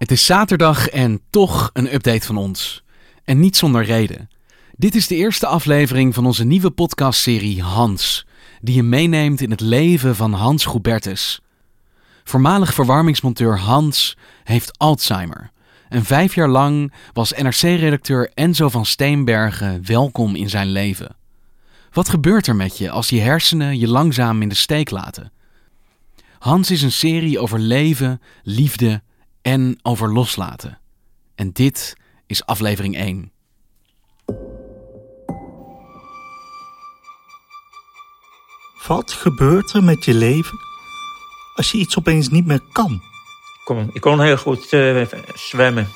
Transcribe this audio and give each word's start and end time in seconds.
Het 0.00 0.10
is 0.10 0.24
zaterdag 0.24 0.88
en 0.88 1.20
toch 1.30 1.70
een 1.72 1.94
update 1.94 2.26
van 2.26 2.36
ons. 2.36 2.82
En 3.24 3.40
niet 3.40 3.56
zonder 3.56 3.84
reden. 3.84 4.30
Dit 4.76 4.94
is 4.94 5.06
de 5.06 5.14
eerste 5.14 5.46
aflevering 5.46 6.14
van 6.14 6.26
onze 6.26 6.44
nieuwe 6.44 6.70
podcastserie 6.70 7.62
Hans, 7.62 8.26
die 8.60 8.74
je 8.74 8.82
meeneemt 8.82 9.40
in 9.40 9.50
het 9.50 9.60
leven 9.60 10.16
van 10.16 10.32
Hans 10.32 10.64
Goubertus. 10.64 11.40
Voormalig 12.24 12.74
verwarmingsmonteur 12.74 13.58
Hans 13.58 14.16
heeft 14.44 14.78
Alzheimer. 14.78 15.50
En 15.88 16.04
vijf 16.04 16.34
jaar 16.34 16.48
lang 16.48 16.92
was 17.12 17.32
NRC-redacteur 17.32 18.30
Enzo 18.34 18.68
van 18.68 18.86
Steenbergen 18.86 19.86
welkom 19.86 20.34
in 20.34 20.48
zijn 20.50 20.68
leven. 20.68 21.16
Wat 21.92 22.08
gebeurt 22.08 22.46
er 22.46 22.56
met 22.56 22.78
je 22.78 22.90
als 22.90 23.08
je 23.08 23.20
hersenen 23.20 23.78
je 23.78 23.88
langzaam 23.88 24.42
in 24.42 24.48
de 24.48 24.54
steek 24.54 24.90
laten? 24.90 25.32
Hans 26.38 26.70
is 26.70 26.82
een 26.82 26.92
serie 26.92 27.38
over 27.38 27.58
leven, 27.58 28.20
liefde 28.42 29.02
en 29.42 29.78
over 29.82 30.12
loslaten. 30.12 30.78
En 31.34 31.52
dit 31.52 31.96
is 32.26 32.46
aflevering 32.46 32.96
1. 32.96 33.32
Wat 38.86 39.12
gebeurt 39.12 39.72
er 39.72 39.84
met 39.84 40.04
je 40.04 40.14
leven 40.14 40.58
als 41.54 41.70
je 41.70 41.78
iets 41.78 41.98
opeens 41.98 42.28
niet 42.28 42.46
meer 42.46 42.60
kan? 42.72 42.92
Ik 42.92 43.64
kon, 43.64 43.90
ik 43.92 44.00
kon 44.00 44.20
heel 44.20 44.36
goed 44.36 44.72
uh, 44.72 45.06
zwemmen. 45.34 45.88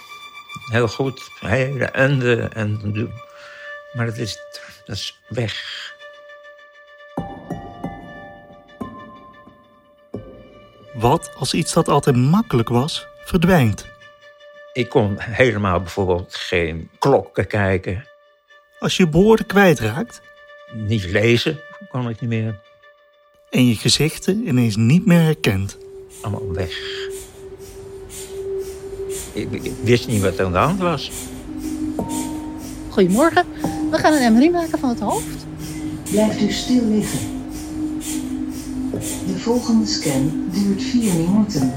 Heel 0.71 0.89
goed. 0.89 1.31
Hele 1.41 1.85
enden 1.85 2.53
en 2.53 2.93
doen. 2.93 3.13
Maar 3.93 4.07
dat 4.07 4.17
is, 4.17 4.39
dat 4.85 4.97
is 4.97 5.21
weg. 5.29 5.93
Wat 10.95 11.35
als 11.39 11.55
iets 11.55 11.73
dat 11.73 11.89
altijd 11.89 12.17
makkelijk 12.17 12.69
was, 12.69 13.07
verdwijnt? 13.25 13.87
Ik 14.73 14.89
kon 14.89 15.17
helemaal 15.19 15.81
bijvoorbeeld 15.81 16.35
geen 16.35 16.91
klokken 16.99 17.47
kijken. 17.47 18.07
Als 18.79 18.97
je 18.97 19.09
woorden 19.11 19.47
kwijtraakt? 19.47 20.21
Niet 20.73 21.05
lezen 21.05 21.61
kon 21.89 22.09
ik 22.09 22.21
niet 22.21 22.31
meer. 22.31 22.61
En 23.51 23.69
je 23.69 23.75
gezichten 23.75 24.47
ineens 24.47 24.77
niet 24.77 25.07
meer 25.07 25.21
herkent? 25.21 25.79
Allemaal 26.21 26.53
weg. 26.53 26.73
Ik, 29.33 29.53
ik 29.53 29.73
wist 29.83 30.07
niet 30.07 30.23
wat 30.23 30.39
er 30.39 30.45
aan 30.45 30.53
de 30.53 30.59
hand 30.59 30.81
was. 30.81 31.11
Goedemorgen, 32.89 33.45
we 33.91 33.99
gaan 33.99 34.13
een 34.13 34.33
MRI 34.33 34.51
maken 34.51 34.79
van 34.79 34.89
het 34.89 35.01
hoofd. 35.01 35.47
Blijft 36.11 36.41
u 36.41 36.51
stil 36.51 36.85
liggen. 36.85 37.19
De 39.27 39.39
volgende 39.39 39.87
scan 39.87 40.49
duurt 40.53 40.83
4 40.83 41.13
minuten. 41.15 41.75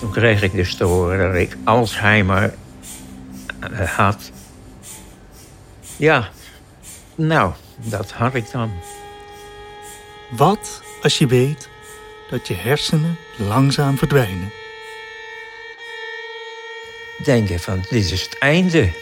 Toen 0.00 0.12
kreeg 0.12 0.42
ik 0.42 0.52
dus 0.52 0.74
te 0.74 0.84
horen 0.84 1.32
dat 1.32 1.40
ik 1.40 1.56
Alzheimer 1.64 2.54
uh, 3.70 3.80
had. 3.80 4.30
Ja, 5.96 6.28
nou, 7.14 7.52
dat 7.76 8.12
had 8.12 8.34
ik 8.34 8.50
dan. 8.50 8.70
Wat 10.30 10.82
als 11.02 11.18
je 11.18 11.26
weet 11.26 11.68
dat 12.30 12.48
je 12.48 12.54
hersenen 12.54 13.16
langzaam 13.36 13.98
verdwijnen? 13.98 14.52
Denk 17.24 17.48
je 17.48 17.58
van, 17.58 17.84
dit 17.90 18.10
is 18.10 18.22
het 18.22 18.38
einde. 18.38 18.92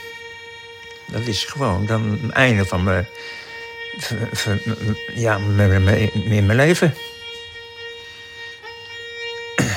Dat 1.07 1.27
is 1.27 1.45
gewoon 1.45 1.87
dan 1.87 2.19
het 2.23 2.31
einde 2.31 2.65
van 2.65 2.85
mijn, 2.85 3.07
ja, 5.15 5.37
in 5.37 6.47
mijn 6.47 6.57
leven. 6.57 6.95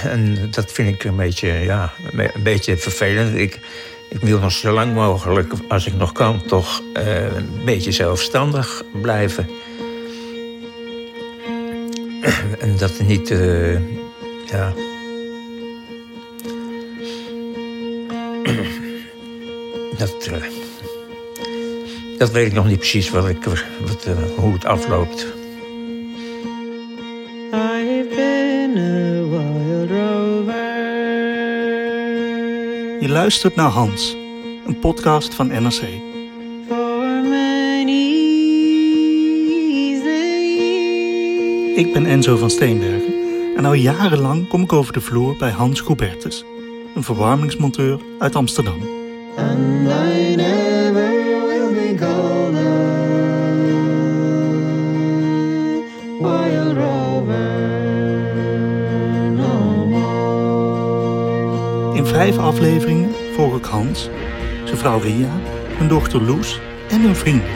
En 0.04 0.52
dat 0.52 0.72
vind 0.72 0.96
ik 0.96 1.04
een 1.04 1.16
beetje, 1.16 1.48
ja, 1.48 1.94
een 2.12 2.44
beetje 2.44 2.78
vervelend. 2.78 3.36
Ik, 3.36 3.60
ik 4.10 4.20
wil 4.22 4.40
nog 4.40 4.52
zo 4.52 4.72
lang 4.72 4.94
mogelijk, 4.94 5.54
als 5.68 5.86
ik 5.86 5.94
nog 5.94 6.12
kan, 6.12 6.46
toch 6.46 6.82
uh, 6.98 7.36
een 7.36 7.62
beetje 7.66 7.92
zelfstandig 7.92 8.84
blijven. 9.02 9.50
en 12.60 12.78
dat 12.78 13.00
niet, 13.00 13.30
uh, 13.30 13.74
ja. 14.46 14.74
dat, 19.98 20.30
uh, 20.32 20.59
dat 22.20 22.32
weet 22.32 22.48
ik 22.48 22.54
nog 22.54 22.68
niet 22.68 22.78
precies 22.78 23.10
wat 23.10 23.28
ik, 23.28 23.44
wat, 23.44 24.08
hoe 24.36 24.54
het 24.54 24.66
afloopt. 24.66 25.28
Je 33.00 33.10
luistert 33.10 33.56
naar 33.56 33.70
Hans, 33.70 34.16
een 34.68 34.80
podcast 34.80 35.34
van 35.34 35.48
NRC. 35.48 35.82
Ik 41.76 41.94
ben 41.94 42.06
Enzo 42.06 42.38
van 42.38 42.50
Steenbergen 42.50 43.14
en 43.56 43.66
al 43.66 43.74
jarenlang 43.74 44.48
kom 44.48 44.62
ik 44.62 44.74
over 44.74 44.94
de 44.94 45.02
vloer 45.02 45.36
bij 45.38 45.52
Hans 45.52 45.82
Goubertus, 45.82 46.46
een 46.96 47.04
verwarmingsmonteur 47.04 48.00
uit 48.20 48.36
Amsterdam. 48.36 48.82
Vijf 62.20 62.38
afleveringen 62.38 63.12
volg 63.34 63.56
ik 63.56 63.66
Hans, 63.66 64.10
zijn 64.64 64.78
vrouw 64.78 65.00
Ria, 65.00 65.30
hun 65.78 65.88
dochter 65.88 66.22
Loes 66.22 66.60
en 66.90 67.02
hun 67.02 67.16
vrienden. 67.16 67.50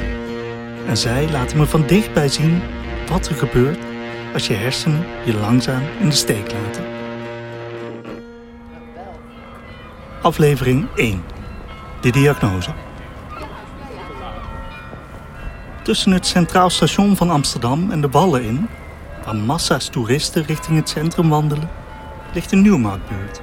En 0.88 0.98
zij 0.98 1.32
laten 1.32 1.58
me 1.58 1.66
van 1.66 1.88
dichtbij 1.88 2.28
zien 2.28 2.62
wat 3.10 3.28
er 3.28 3.36
gebeurt 3.36 3.80
als 4.34 4.48
je 4.48 4.54
hersenen 4.54 5.06
je 5.26 5.34
langzaam 5.34 5.82
in 6.00 6.10
de 6.10 6.16
steek 6.16 6.52
laten. 6.52 6.84
Aflevering 10.22 10.88
1. 10.96 11.24
De 12.02 12.12
diagnose. 12.12 12.72
Tussen 15.82 16.12
het 16.12 16.26
Centraal 16.26 16.70
Station 16.70 17.16
van 17.16 17.30
Amsterdam 17.30 17.92
en 17.92 18.02
de 18.02 18.10
Wallen 18.10 18.44
in, 18.44 18.68
waar 19.26 19.36
massa's 19.36 19.88
toeristen 19.88 20.46
richting 20.46 20.78
het 20.78 20.90
centrum 20.90 21.30
wandelen, 21.30 21.70
ligt 22.34 22.52
een 22.52 22.62
nieuwmarktbuurt. 22.62 23.42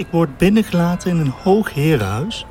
Ik 0.00 0.06
word 0.10 0.38
binnengelaten 0.38 1.10
in 1.10 1.18
een 1.18 1.32
hoog 1.42 1.74
herenhuis. 1.74 2.46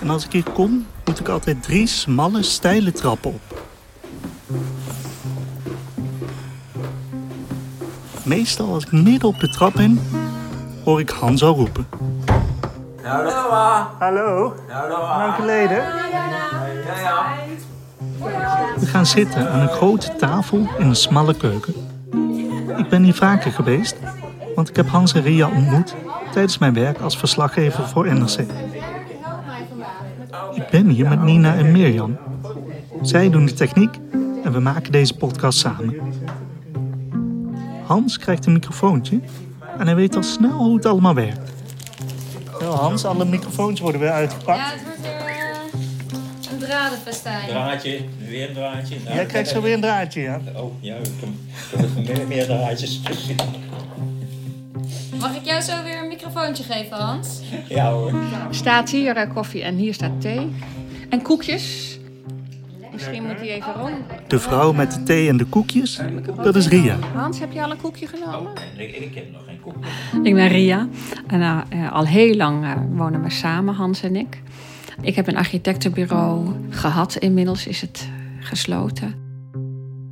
En 0.00 0.10
als 0.10 0.24
ik 0.24 0.32
hier 0.32 0.50
kom, 0.52 0.86
moet 1.04 1.20
ik 1.20 1.28
altijd 1.28 1.62
drie 1.62 1.86
smalle, 1.86 2.42
steile 2.42 2.92
trappen 2.92 3.30
op. 3.30 3.62
Meestal 8.22 8.72
als 8.72 8.84
ik 8.84 8.92
midden 8.92 9.28
op 9.28 9.40
de 9.40 9.48
trap 9.48 9.72
ben, 9.72 10.00
hoor 10.84 11.00
ik 11.00 11.10
Hans 11.10 11.42
al 11.42 11.54
roepen. 11.54 11.86
Hallo. 13.02 14.54
Hallo, 14.68 14.98
lang 14.98 15.34
geleden. 15.34 15.76
Ja, 15.76 16.06
ja. 17.00 17.34
We 18.76 18.86
gaan 18.86 19.06
zitten 19.06 19.50
aan 19.50 19.60
een 19.60 19.68
grote 19.68 20.16
tafel 20.16 20.58
in 20.78 20.86
een 20.86 20.96
smalle 20.96 21.34
keuken. 21.34 21.74
Ik 22.76 22.88
ben 22.88 23.02
hier 23.02 23.14
vaker 23.14 23.52
geweest, 23.52 23.96
want 24.56 24.68
ik 24.68 24.76
heb 24.76 24.88
Hans 24.88 25.12
en 25.12 25.22
Ria 25.22 25.48
ontmoet 25.48 25.94
tijdens 26.32 26.58
mijn 26.58 26.74
werk 26.74 27.00
als 27.00 27.18
verslaggever 27.18 27.88
voor 27.88 28.14
NRC. 28.14 28.38
Ik 30.54 30.68
ben 30.70 30.88
hier 30.88 31.08
met 31.08 31.22
Nina 31.22 31.54
en 31.54 31.72
Mirjam. 31.72 32.16
Zij 33.02 33.30
doen 33.30 33.46
de 33.46 33.52
techniek 33.52 33.94
en 34.44 34.52
we 34.52 34.60
maken 34.60 34.92
deze 34.92 35.16
podcast 35.16 35.58
samen. 35.58 35.94
Hans 37.84 38.18
krijgt 38.18 38.46
een 38.46 38.52
microfoontje 38.52 39.20
en 39.78 39.86
hij 39.86 39.94
weet 39.94 40.16
al 40.16 40.22
snel 40.22 40.58
hoe 40.58 40.76
het 40.76 40.86
allemaal 40.86 41.14
werkt. 41.14 41.52
Wel 42.60 42.74
Hans, 42.74 43.04
alle 43.04 43.24
microfoons 43.24 43.80
worden 43.80 44.00
weer 44.00 44.10
uitgepakt. 44.10 44.58
Ja, 44.58 44.70
het 44.70 44.82
wordt 44.84 45.00
weer 45.00 45.10
eh, 45.10 46.52
een 46.52 46.58
dradenfestijn. 46.58 47.48
Draadje, 47.48 48.00
weer 48.28 48.48
een 48.48 48.54
draadje. 48.54 48.96
Nou, 49.04 49.16
Jij 49.16 49.26
krijgt 49.26 49.48
zo 49.50 49.60
weer 49.60 49.74
een 49.74 49.80
draadje, 49.80 50.20
ja. 50.20 50.40
Oh, 50.54 50.72
ja, 50.80 50.94
ik 50.94 51.06
heb 51.76 52.16
meer, 52.16 52.26
meer 52.26 52.44
draadjes. 52.44 53.00
Mag 55.26 55.36
ik 55.36 55.44
jou 55.44 55.60
zo 55.60 55.82
weer 55.82 56.02
een 56.02 56.08
microfoontje 56.08 56.64
geven, 56.64 56.96
Hans? 56.96 57.40
Ja 57.68 57.90
hoor. 57.90 58.12
Staat 58.50 58.90
hier 58.90 59.16
eh, 59.16 59.34
koffie 59.34 59.62
en 59.62 59.76
hier 59.76 59.94
staat 59.94 60.20
thee. 60.20 60.54
En 61.08 61.22
koekjes. 61.22 61.98
Misschien 62.92 63.22
moet 63.22 63.36
hij 63.36 63.48
even 63.48 63.72
rond. 63.74 63.94
De 64.26 64.38
vrouw 64.38 64.72
met 64.72 64.92
de 64.92 65.02
thee 65.02 65.28
en 65.28 65.36
de 65.36 65.44
koekjes, 65.44 66.00
dat 66.42 66.56
is 66.56 66.68
Ria. 66.68 66.96
Hans, 67.14 67.38
heb 67.38 67.52
je 67.52 67.62
al 67.62 67.70
een 67.70 67.80
koekje 67.80 68.06
genomen? 68.06 68.52
Ik, 68.76 68.96
ik 68.96 69.14
heb 69.14 69.32
nog 69.32 69.42
geen 69.46 69.60
koek. 69.60 69.74
Ik 70.22 70.34
ben 70.34 70.48
Ria. 70.48 70.88
En 71.26 71.40
eh, 71.40 71.60
eh, 71.68 71.92
al 71.92 72.06
heel 72.06 72.34
lang 72.34 72.64
eh, 72.64 72.72
wonen 72.90 73.22
we 73.22 73.30
samen, 73.30 73.74
Hans 73.74 74.02
en 74.02 74.16
ik. 74.16 74.42
Ik 75.00 75.14
heb 75.14 75.26
een 75.26 75.36
architectenbureau 75.36 76.48
gehad. 76.70 77.16
Inmiddels 77.16 77.66
is 77.66 77.80
het 77.80 78.08
gesloten. 78.40 79.14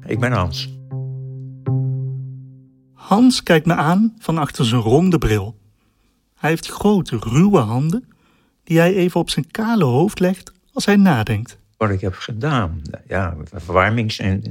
Ik 0.06 0.20
ben 0.20 0.32
Hans. 0.32 0.72
Hans 3.04 3.42
kijkt 3.42 3.66
me 3.66 3.74
aan 3.74 4.14
van 4.18 4.38
achter 4.38 4.64
zijn 4.64 4.80
ronde 4.80 5.18
bril. 5.18 5.56
Hij 6.34 6.50
heeft 6.50 6.66
grote, 6.66 7.16
ruwe 7.20 7.58
handen 7.58 8.08
die 8.64 8.78
hij 8.78 8.94
even 8.94 9.20
op 9.20 9.30
zijn 9.30 9.50
kale 9.50 9.84
hoofd 9.84 10.20
legt 10.20 10.52
als 10.72 10.84
hij 10.84 10.96
nadenkt. 10.96 11.58
Wat 11.76 11.90
ik 11.90 12.00
heb 12.00 12.14
gedaan, 12.14 12.82
ja, 13.08 13.36
verwarmings- 13.52 14.18
en 14.18 14.42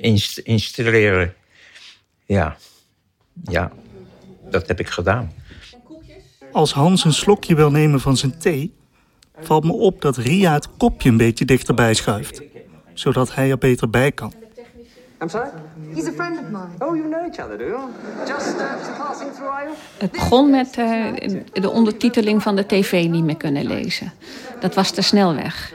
inst- 0.00 0.38
installeren. 0.38 1.34
Ja, 2.24 2.56
ja, 3.44 3.72
dat 4.50 4.68
heb 4.68 4.80
ik 4.80 4.88
gedaan. 4.88 5.32
Als 6.52 6.72
Hans 6.72 7.04
een 7.04 7.12
slokje 7.12 7.54
wil 7.54 7.70
nemen 7.70 8.00
van 8.00 8.16
zijn 8.16 8.38
thee, 8.38 8.74
valt 9.40 9.64
me 9.64 9.72
op 9.72 10.00
dat 10.00 10.16
Ria 10.16 10.52
het 10.52 10.76
kopje 10.76 11.08
een 11.08 11.16
beetje 11.16 11.44
dichterbij 11.44 11.94
schuift, 11.94 12.42
zodat 12.94 13.34
hij 13.34 13.50
er 13.50 13.58
beter 13.58 13.90
bij 13.90 14.12
kan. 14.12 14.32
I'm 15.24 15.30
sorry? 15.30 15.48
He's 15.94 16.06
a 16.08 16.12
friend 16.12 16.38
of 16.38 16.50
mine. 16.50 16.76
Oh, 16.78 16.94
you 16.96 17.08
know 17.08 17.26
each 17.26 17.40
other, 17.40 17.58
do 17.58 17.64
you? 17.64 17.80
Just 18.26 18.56
uh, 18.56 18.98
passing 18.98 19.32
through, 19.32 19.62
you? 19.62 19.74
Het 19.98 20.10
begon 20.10 20.50
met 20.50 20.76
eh, 20.78 21.04
de 21.52 21.70
ondertiteling 21.70 22.42
van 22.42 22.56
de 22.56 22.66
tv 22.66 23.08
niet 23.08 23.24
meer 23.24 23.36
kunnen 23.36 23.66
lezen. 23.66 24.12
Dat 24.60 24.74
was 24.74 24.90
te 24.90 25.02
snel 25.02 25.34
weg. 25.34 25.72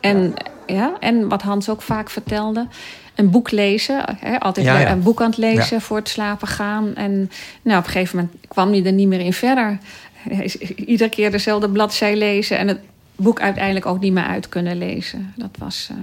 En, 0.00 0.34
ja, 0.66 0.96
en 1.00 1.28
wat 1.28 1.42
Hans 1.42 1.68
ook 1.68 1.82
vaak 1.82 2.10
vertelde, 2.10 2.66
een 3.14 3.30
boek 3.30 3.50
lezen. 3.50 4.04
Hè, 4.18 4.40
altijd 4.40 4.66
Ja, 4.66 4.78
ja. 4.78 4.90
een 4.90 5.02
boek 5.02 5.20
aan 5.20 5.30
het 5.30 5.38
lezen 5.38 5.76
Ja. 5.76 5.82
voor 5.82 5.96
het 5.96 6.08
slapen 6.08 6.48
gaan. 6.48 6.94
En 6.94 7.30
nou, 7.62 7.78
op 7.78 7.84
een 7.84 7.90
gegeven 7.90 8.16
moment 8.16 8.36
kwam 8.48 8.72
hij 8.72 8.84
er 8.84 8.92
niet 8.92 9.08
meer 9.08 9.20
in 9.20 9.32
verder. 9.32 9.78
Hij 10.12 10.44
is 10.44 10.56
Iedere 10.58 11.10
keer 11.10 11.30
dezelfde 11.30 11.68
bladzij 11.68 12.16
lezen 12.16 12.58
en 12.58 12.68
het 12.68 12.80
boek 13.16 13.40
uiteindelijk 13.40 13.86
ook 13.86 14.00
niet 14.00 14.12
meer 14.12 14.24
uit 14.24 14.48
kunnen 14.48 14.78
lezen. 14.78 15.32
Dat, 15.36 15.50
was, 15.58 15.88
eh, 15.90 15.96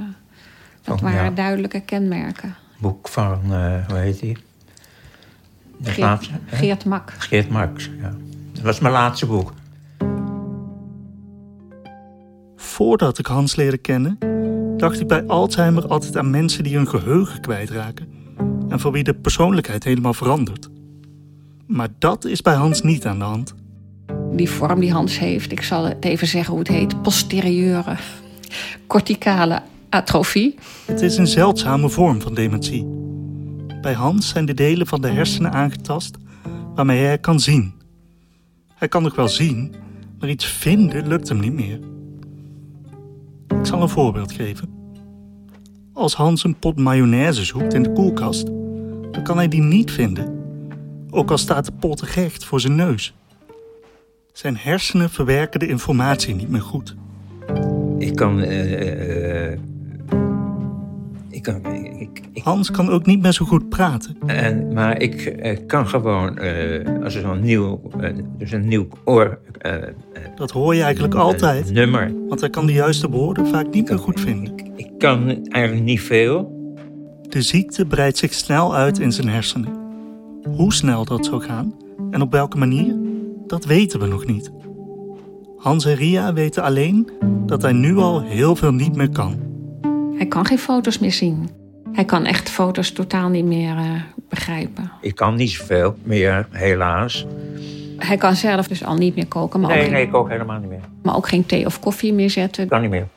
dat 0.83 0.95
Oh, 0.95 1.01
waren 1.01 1.23
ja. 1.23 1.29
duidelijke 1.29 1.79
kenmerken. 1.79 2.55
Boek 2.79 3.07
van, 3.07 3.39
eh, 3.43 3.87
hoe 3.87 3.97
heet 3.97 4.19
die? 4.19 4.37
De 5.77 5.83
Geert, 5.89 5.97
laatste? 5.97 6.33
Geert 6.45 6.85
Mak. 6.85 7.13
Geert 7.17 7.49
Marx, 7.49 7.89
ja. 8.01 8.13
Dat 8.53 8.63
was 8.63 8.79
mijn 8.79 8.93
laatste 8.93 9.25
boek. 9.25 9.53
Voordat 12.55 13.17
ik 13.17 13.25
Hans 13.25 13.55
leerde 13.55 13.77
kennen, 13.77 14.17
dacht 14.77 14.99
ik 14.99 15.07
bij 15.07 15.23
Alzheimer 15.25 15.87
altijd 15.87 16.17
aan 16.17 16.29
mensen 16.29 16.63
die 16.63 16.75
hun 16.75 16.87
geheugen 16.87 17.41
kwijtraken 17.41 18.07
en 18.69 18.79
voor 18.79 18.91
wie 18.91 19.03
de 19.03 19.13
persoonlijkheid 19.13 19.83
helemaal 19.83 20.13
verandert. 20.13 20.69
Maar 21.67 21.87
dat 21.99 22.25
is 22.25 22.41
bij 22.41 22.53
Hans 22.53 22.81
niet 22.81 23.05
aan 23.05 23.17
de 23.19 23.23
hand. 23.25 23.53
die 24.31 24.49
vorm 24.49 24.79
die 24.79 24.91
Hans 24.91 25.19
heeft, 25.19 25.51
ik 25.51 25.61
zal 25.63 25.83
het 25.85 26.05
even 26.05 26.27
zeggen 26.27 26.49
hoe 26.51 26.59
het 26.59 26.71
heet, 26.71 27.01
posterieure 27.01 27.95
corticale 28.87 29.61
atrofie. 29.91 30.55
Het 30.85 31.01
is 31.01 31.17
een 31.17 31.27
zeldzame 31.27 31.89
vorm 31.89 32.21
van 32.21 32.33
dementie. 32.33 32.85
Bij 33.81 33.93
Hans 33.93 34.29
zijn 34.29 34.45
de 34.45 34.53
delen 34.53 34.87
van 34.87 35.01
de 35.01 35.07
hersenen 35.07 35.51
aangetast 35.51 36.17
waarmee 36.75 37.05
hij 37.05 37.17
kan 37.17 37.39
zien. 37.39 37.73
Hij 38.75 38.87
kan 38.87 39.03
nog 39.03 39.15
wel 39.15 39.27
zien, 39.27 39.73
maar 40.19 40.29
iets 40.29 40.45
vinden 40.45 41.07
lukt 41.07 41.29
hem 41.29 41.39
niet 41.39 41.53
meer. 41.53 41.79
Ik 43.47 43.65
zal 43.65 43.81
een 43.81 43.89
voorbeeld 43.89 44.31
geven. 44.31 44.69
Als 45.93 46.15
Hans 46.15 46.43
een 46.43 46.59
pot 46.59 46.77
mayonaise 46.77 47.45
zoekt 47.45 47.73
in 47.73 47.83
de 47.83 47.91
koelkast, 47.91 48.45
dan 49.11 49.23
kan 49.23 49.37
hij 49.37 49.47
die 49.47 49.61
niet 49.61 49.91
vinden. 49.91 50.39
Ook 51.09 51.31
al 51.31 51.37
staat 51.37 51.65
de 51.65 51.71
pot 51.79 52.01
recht 52.01 52.45
voor 52.45 52.59
zijn 52.59 52.75
neus. 52.75 53.13
Zijn 54.33 54.57
hersenen 54.57 55.09
verwerken 55.09 55.59
de 55.59 55.67
informatie 55.67 56.35
niet 56.35 56.49
meer 56.49 56.61
goed. 56.61 56.95
Ik 57.97 58.15
kan... 58.15 58.39
eh, 58.39 59.51
eh, 59.51 59.59
ik 61.31 61.43
kan... 61.43 61.65
Ik, 61.65 62.21
ik, 62.33 62.43
Hans 62.43 62.71
kan 62.71 62.89
ook 62.89 63.05
niet 63.05 63.21
meer 63.21 63.31
zo 63.31 63.45
goed 63.45 63.69
praten. 63.69 64.15
en, 64.25 64.73
maar 64.73 65.01
ik 65.01 65.21
eh, 65.25 65.57
kan 65.67 65.87
gewoon, 65.87 66.37
eh, 66.37 67.03
als 67.03 67.15
er 67.15 67.21
zo'n 67.21 67.41
nieuw, 67.41 67.81
eh, 67.99 68.09
dus 68.37 68.51
een 68.51 68.67
nieuw 68.67 68.87
oor, 69.05 69.39
eh, 69.57 69.73
eh, 69.73 69.89
Dat 70.35 70.51
hoor 70.51 70.75
je 70.75 70.81
eigenlijk 70.81 71.15
altijd. 71.15 71.71
nummer. 71.71 72.13
Want 72.27 72.39
hij 72.39 72.49
kan 72.49 72.65
de 72.65 72.73
juiste 72.73 73.09
woorden 73.09 73.47
vaak 73.47 73.73
niet 73.73 73.89
meer 73.89 73.99
goed 73.99 74.19
vinden. 74.19 74.53
Ik, 74.57 74.67
ik 74.75 74.89
kan 74.97 75.27
eigenlijk 75.49 75.85
niet 75.85 76.01
veel. 76.01 76.59
De 77.29 77.41
ziekte 77.41 77.85
breidt 77.85 78.17
zich 78.17 78.33
snel 78.33 78.75
uit 78.75 78.99
in 78.99 79.11
zijn 79.11 79.29
hersenen. 79.29 79.79
Hoe 80.55 80.73
snel 80.73 81.05
dat 81.05 81.25
zou 81.25 81.41
gaan 81.41 81.75
en 82.11 82.21
op 82.21 82.31
welke 82.31 82.57
manier, 82.57 82.95
dat 83.47 83.65
weten 83.65 83.99
we 83.99 84.07
nog 84.07 84.25
niet. 84.25 84.51
Hans 85.57 85.85
en 85.85 85.95
Ria 85.95 86.33
weten 86.33 86.63
alleen 86.63 87.09
dat 87.45 87.61
hij 87.61 87.71
nu 87.73 87.97
al 87.97 88.21
heel 88.21 88.55
veel 88.55 88.73
niet 88.73 88.95
meer 88.95 89.09
kan. 89.09 89.50
Hij 90.21 90.29
kan 90.29 90.45
geen 90.45 90.57
foto's 90.59 90.99
meer 90.99 91.11
zien. 91.11 91.49
Hij 91.91 92.05
kan 92.05 92.25
echt 92.25 92.49
foto's 92.49 92.91
totaal 92.91 93.29
niet 93.29 93.45
meer 93.45 93.75
eh, 93.77 93.89
begrijpen. 94.29 94.91
Ik 95.01 95.15
kan 95.15 95.35
niet 95.35 95.49
zoveel 95.49 95.95
meer, 96.03 96.47
helaas. 96.51 97.25
Hij 97.97 98.17
kan 98.17 98.35
zelf 98.35 98.67
dus 98.67 98.83
al 98.85 98.95
niet 98.95 99.15
meer 99.15 99.27
koken, 99.27 99.59
maar, 99.59 99.69
ook, 99.69 99.75
Nee, 99.75 99.83
geen, 99.85 99.93
nee, 99.93 100.05
ik 100.07 100.13
ook 100.15 100.29
helemaal 100.29 100.59
niet 100.59 100.69
meer. 100.69 100.79
maar 101.03 101.15
ook 101.15 101.27
geen 101.27 101.45
thee 101.45 101.65
of 101.65 101.79
koffie 101.79 102.13
meer 102.13 102.29
zetten. 102.29 102.67
Kan 102.67 102.81
niet 102.81 102.89
meer. 102.89 103.07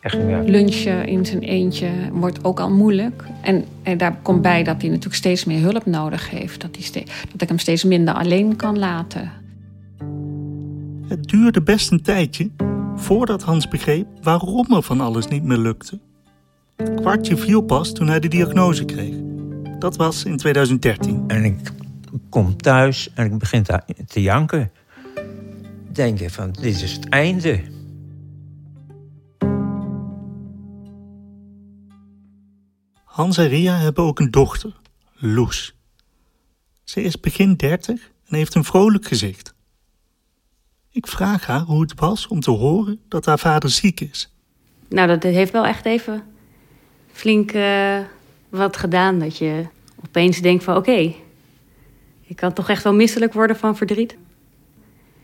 Echt 0.00 0.16
niet 0.16 0.26
meer. 0.26 0.42
Lunchen 0.42 1.06
in 1.06 1.26
zijn 1.26 1.40
eentje 1.42 1.90
wordt 2.12 2.44
ook 2.44 2.60
al 2.60 2.70
moeilijk. 2.70 3.24
En, 3.42 3.64
en 3.82 3.98
daar 3.98 4.16
komt 4.22 4.42
bij 4.42 4.62
dat 4.62 4.80
hij 4.80 4.88
natuurlijk 4.90 5.16
steeds 5.16 5.44
meer 5.44 5.60
hulp 5.60 5.86
nodig 5.86 6.30
heeft. 6.30 6.60
Dat, 6.60 6.70
hij 6.74 6.84
ste- 6.84 7.04
dat 7.32 7.42
ik 7.42 7.48
hem 7.48 7.58
steeds 7.58 7.84
minder 7.84 8.14
alleen 8.14 8.56
kan 8.56 8.78
laten. 8.78 9.32
Het 11.08 11.28
duurde 11.28 11.62
best 11.62 11.90
een 11.90 12.02
tijdje 12.02 12.50
voordat 12.96 13.42
Hans 13.42 13.68
begreep 13.68 14.06
waarom 14.22 14.66
er 14.74 14.82
van 14.82 15.00
alles 15.00 15.28
niet 15.28 15.44
meer 15.44 15.58
lukte. 15.58 15.98
Kwartje 16.84 17.36
viel 17.36 17.60
pas 17.60 17.92
toen 17.92 18.08
hij 18.08 18.20
de 18.20 18.28
diagnose 18.28 18.84
kreeg. 18.84 19.14
Dat 19.78 19.96
was 19.96 20.24
in 20.24 20.36
2013. 20.36 21.24
En 21.26 21.44
ik 21.44 21.72
kom 22.28 22.56
thuis 22.56 23.10
en 23.14 23.26
ik 23.26 23.38
begin 23.38 23.62
te, 23.62 23.82
te 24.06 24.22
janken. 24.22 24.72
Denk 25.92 26.18
je 26.18 26.30
van, 26.30 26.52
dit 26.52 26.82
is 26.82 26.92
het 26.92 27.08
einde. 27.08 27.60
Hans 33.04 33.36
en 33.36 33.48
Ria 33.48 33.76
hebben 33.76 34.04
ook 34.04 34.18
een 34.18 34.30
dochter, 34.30 34.76
Loes. 35.14 35.74
Ze 36.84 37.02
is 37.02 37.20
begin 37.20 37.54
30 37.54 38.10
en 38.26 38.36
heeft 38.36 38.54
een 38.54 38.64
vrolijk 38.64 39.06
gezicht. 39.06 39.54
Ik 40.90 41.06
vraag 41.06 41.46
haar 41.46 41.60
hoe 41.60 41.80
het 41.80 42.00
was 42.00 42.26
om 42.26 42.40
te 42.40 42.50
horen 42.50 43.00
dat 43.08 43.26
haar 43.26 43.38
vader 43.38 43.70
ziek 43.70 44.00
is. 44.00 44.32
Nou, 44.88 45.08
dat 45.08 45.22
heeft 45.22 45.52
wel 45.52 45.66
echt 45.66 45.84
even 45.84 46.36
flink 47.18 47.52
eh, 47.52 47.98
wat 48.48 48.76
gedaan. 48.76 49.18
Dat 49.18 49.38
je 49.38 49.64
opeens 50.06 50.40
denkt 50.40 50.64
van 50.64 50.76
oké, 50.76 51.14
ik 52.26 52.36
kan 52.36 52.52
toch 52.52 52.68
echt 52.68 52.82
wel 52.84 52.94
misselijk 52.94 53.32
worden 53.32 53.56
van 53.56 53.76
verdriet. 53.76 54.16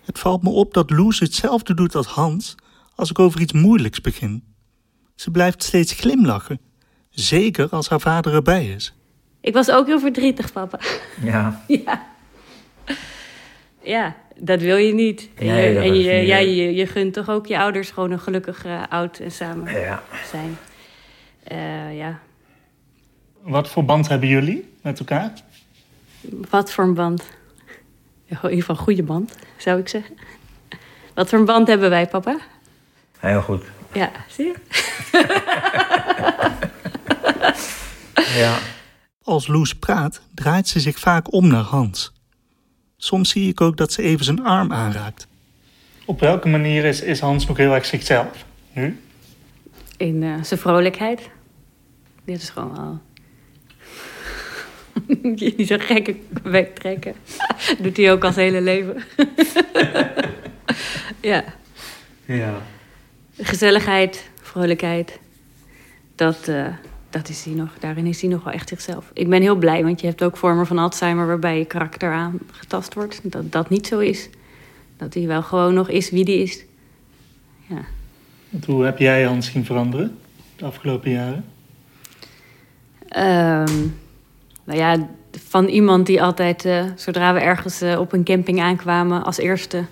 Het 0.04 0.18
valt 0.18 0.42
me 0.42 0.50
op 0.50 0.74
dat 0.74 0.90
Loes 0.90 1.18
hetzelfde 1.20 1.74
doet 1.74 1.94
als 1.94 2.06
Hans 2.06 2.54
als 2.94 3.10
ik 3.10 3.18
over 3.18 3.40
iets 3.40 3.52
moeilijks 3.52 4.00
begin. 4.00 4.44
Ze 5.14 5.30
blijft 5.30 5.62
steeds 5.62 5.92
glimlachen, 5.92 6.58
zeker 7.10 7.68
als 7.70 7.88
haar 7.88 8.00
vader 8.00 8.34
erbij 8.34 8.66
is. 8.66 8.94
Ik 9.40 9.52
was 9.54 9.70
ook 9.70 9.86
heel 9.86 10.00
verdrietig, 10.00 10.52
papa. 10.52 10.78
Ja. 11.22 11.62
ja. 11.84 12.06
Ja, 13.82 14.16
dat 14.38 14.60
wil 14.60 14.76
je 14.76 14.94
niet. 14.94 15.28
En 15.34 15.46
Nee, 15.46 15.68
je, 15.68 15.74
dat 15.74 15.82
en 15.84 15.94
is 15.94 16.04
je, 16.04 16.12
niet 16.12 16.26
ja, 16.26 16.38
leuk. 16.38 16.46
je, 16.46 16.74
je 16.74 16.86
gunt 16.86 17.12
toch 17.14 17.28
ook 17.30 17.46
je 17.46 17.58
ouders 17.58 17.90
gewoon 17.90 18.10
een 18.10 18.20
gelukkig 18.20 18.64
eh, 18.64 18.82
oud 18.88 19.18
en 19.18 19.30
samen 19.30 19.80
Ja. 19.80 20.02
zijn. 20.30 20.56
Eh, 21.44 21.96
ja, 21.96 22.18
Wat 23.42 23.68
voor 23.68 23.84
band 23.84 24.08
hebben 24.08 24.28
jullie 24.28 24.72
met 24.82 24.98
elkaar? 24.98 25.32
wat 26.50 26.72
voor 26.72 26.84
een 26.84 26.94
band. 26.94 27.22
Ja, 28.24 28.36
in 28.42 28.48
ieder 28.48 28.58
geval 28.60 28.76
een 28.76 28.82
goede 28.82 29.02
band, 29.02 29.34
zou 29.56 29.80
ik 29.80 29.88
zeggen. 29.88 30.16
Wat 31.14 31.28
voor 31.28 31.38
een 31.38 31.44
band 31.44 31.66
hebben 31.68 31.90
wij, 31.90 32.06
papa? 32.06 32.38
Heel 33.18 33.42
goed. 33.42 33.64
Ja, 33.92 34.10
zie 34.28 34.44
je? 34.46 34.54
Ja. 38.36 38.58
Als 39.22 39.46
Loes 39.46 39.74
praat, 39.74 40.20
draait 40.34 40.68
ze 40.68 40.80
zich 40.80 40.98
vaak 40.98 41.32
om 41.32 41.46
naar 41.48 41.62
Hans. 41.62 42.12
Soms 42.96 43.30
zie 43.30 43.48
ik 43.48 43.60
ook 43.60 43.76
dat 43.76 43.92
ze 43.92 44.02
even 44.02 44.24
zijn 44.24 44.44
arm 44.44 44.72
aanraakt. 44.72 45.26
Op 46.04 46.20
welke 46.20 46.48
manier 46.48 46.84
is, 46.84 47.00
is 47.00 47.20
Hans 47.20 47.46
nog 47.46 47.56
heel 47.56 47.74
erg 47.74 47.84
zichzelf? 47.84 48.44
Nu? 48.72 49.00
In 49.96 50.22
eh, 50.22 50.42
zijn 50.42 50.60
vrolijkheid. 50.60 51.30
Dit 52.24 52.42
is 52.42 52.50
gewoon 52.50 52.76
wel... 52.76 53.00
Je 55.34 55.54
niet 55.56 55.68
zo 55.68 55.76
gekke 55.78 56.16
bek 56.42 56.74
trekken. 56.74 57.14
Doet 57.82 57.96
hij 57.96 58.12
ook 58.12 58.24
al 58.24 58.32
zijn 58.32 58.46
hele 58.46 58.60
leven. 58.60 59.02
ja. 61.30 61.44
Ja. 62.24 62.62
Gezelligheid, 63.36 64.30
vrolijkheid. 64.42 65.18
Dat, 66.14 66.48
eh, 66.48 66.66
dat 67.10 67.28
is 67.28 67.44
hij 67.44 67.54
nog, 67.54 67.78
daarin 67.78 68.06
is 68.06 68.20
hij 68.20 68.30
nog 68.30 68.44
wel 68.44 68.52
echt 68.52 68.68
zichzelf. 68.68 69.10
Ik 69.12 69.28
ben 69.28 69.42
heel 69.42 69.56
blij, 69.56 69.84
want 69.84 70.00
je 70.00 70.06
hebt 70.06 70.22
ook 70.22 70.36
vormen 70.36 70.66
van 70.66 70.78
Alzheimer... 70.78 71.26
waarbij 71.26 71.58
je 71.58 71.64
karakter 71.64 72.12
aangetast 72.12 72.94
wordt. 72.94 73.20
Dat 73.22 73.52
dat 73.52 73.68
niet 73.68 73.86
zo 73.86 73.98
is. 73.98 74.28
Dat 74.96 75.14
hij 75.14 75.26
wel 75.26 75.42
gewoon 75.42 75.74
nog 75.74 75.88
is 75.88 76.10
wie 76.10 76.24
die 76.24 76.42
is. 76.42 76.64
Ja. 77.66 77.84
Hoe 78.66 78.84
heb 78.84 78.98
jij 78.98 79.24
Hans 79.24 79.50
zien 79.50 79.64
veranderen 79.64 80.18
de 80.56 80.64
afgelopen 80.64 81.10
jaren? 81.10 81.44
Ehm, 83.14 83.86
nou 84.64 84.78
ja, 84.78 85.08
van 85.48 85.66
iemand 85.66 86.06
die 86.06 86.22
altijd, 86.22 86.64
eh, 86.64 86.84
zodra 86.96 87.34
we 87.34 87.40
ergens 87.40 87.80
eh, 87.80 88.00
op 88.00 88.12
een 88.12 88.24
camping 88.24 88.60
aankwamen, 88.60 89.24
als 89.24 89.38
eerste 89.38 89.84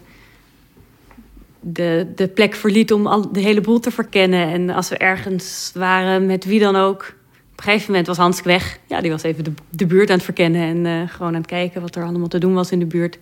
de, 1.61 2.07
de 2.15 2.29
plek 2.29 2.55
verliet 2.55 2.93
om 2.93 3.07
al, 3.07 3.33
de 3.33 3.41
hele 3.41 3.61
boel 3.61 3.81
te 3.81 3.91
verkennen. 3.91 4.49
En 4.49 4.71
als 4.71 4.89
we 4.89 4.97
ergens 4.97 5.71
waren 5.75 6.27
met 6.27 6.45
wie 6.45 6.61
dan 6.61 6.77
ook. 6.77 7.15
Op 7.53 7.59
een 7.59 7.65
gegeven 7.65 7.91
moment 7.91 8.07
was 8.07 8.17
Hans 8.17 8.43
weg. 8.43 8.79
Ja, 8.87 9.01
die 9.01 9.11
was 9.11 9.23
even 9.23 9.45
de, 9.45 9.53
de 9.71 9.87
buurt 9.87 10.09
aan 10.09 10.17
het 10.17 10.25
verkennen 10.25 10.63
en 10.63 10.87
eh, 10.87 11.09
gewoon 11.09 11.35
aan 11.35 11.41
het 11.41 11.47
kijken 11.47 11.81
wat 11.81 11.97
er 11.97 12.05
allemaal 12.05 12.29
te 12.29 12.39
doen 12.39 12.55
was 12.55 12.71
in 12.71 12.79
de 12.79 12.87
buurt. 12.87 13.19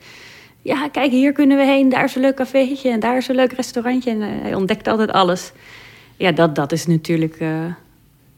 Ja, 0.62 0.88
kijk, 0.88 1.10
hier 1.10 1.32
kunnen 1.32 1.56
we 1.56 1.64
heen. 1.64 1.88
Daar 1.88 2.04
is 2.04 2.14
een 2.14 2.22
leuk 2.22 2.36
cafeetje 2.36 2.90
en 2.90 3.00
daar 3.00 3.16
is 3.16 3.28
een 3.28 3.34
leuk 3.34 3.52
restaurantje. 3.52 4.10
En 4.10 4.20
hij 4.20 4.54
ontdekte 4.54 4.90
altijd 4.90 5.10
alles. 5.10 5.52
Ja, 6.16 6.32
dat, 6.32 6.54
dat 6.54 6.72
is 6.72 6.86
natuurlijk 6.86 7.38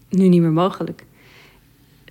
nu 0.08 0.28
niet 0.28 0.40
meer 0.40 0.50
mogelijk. 0.50 1.04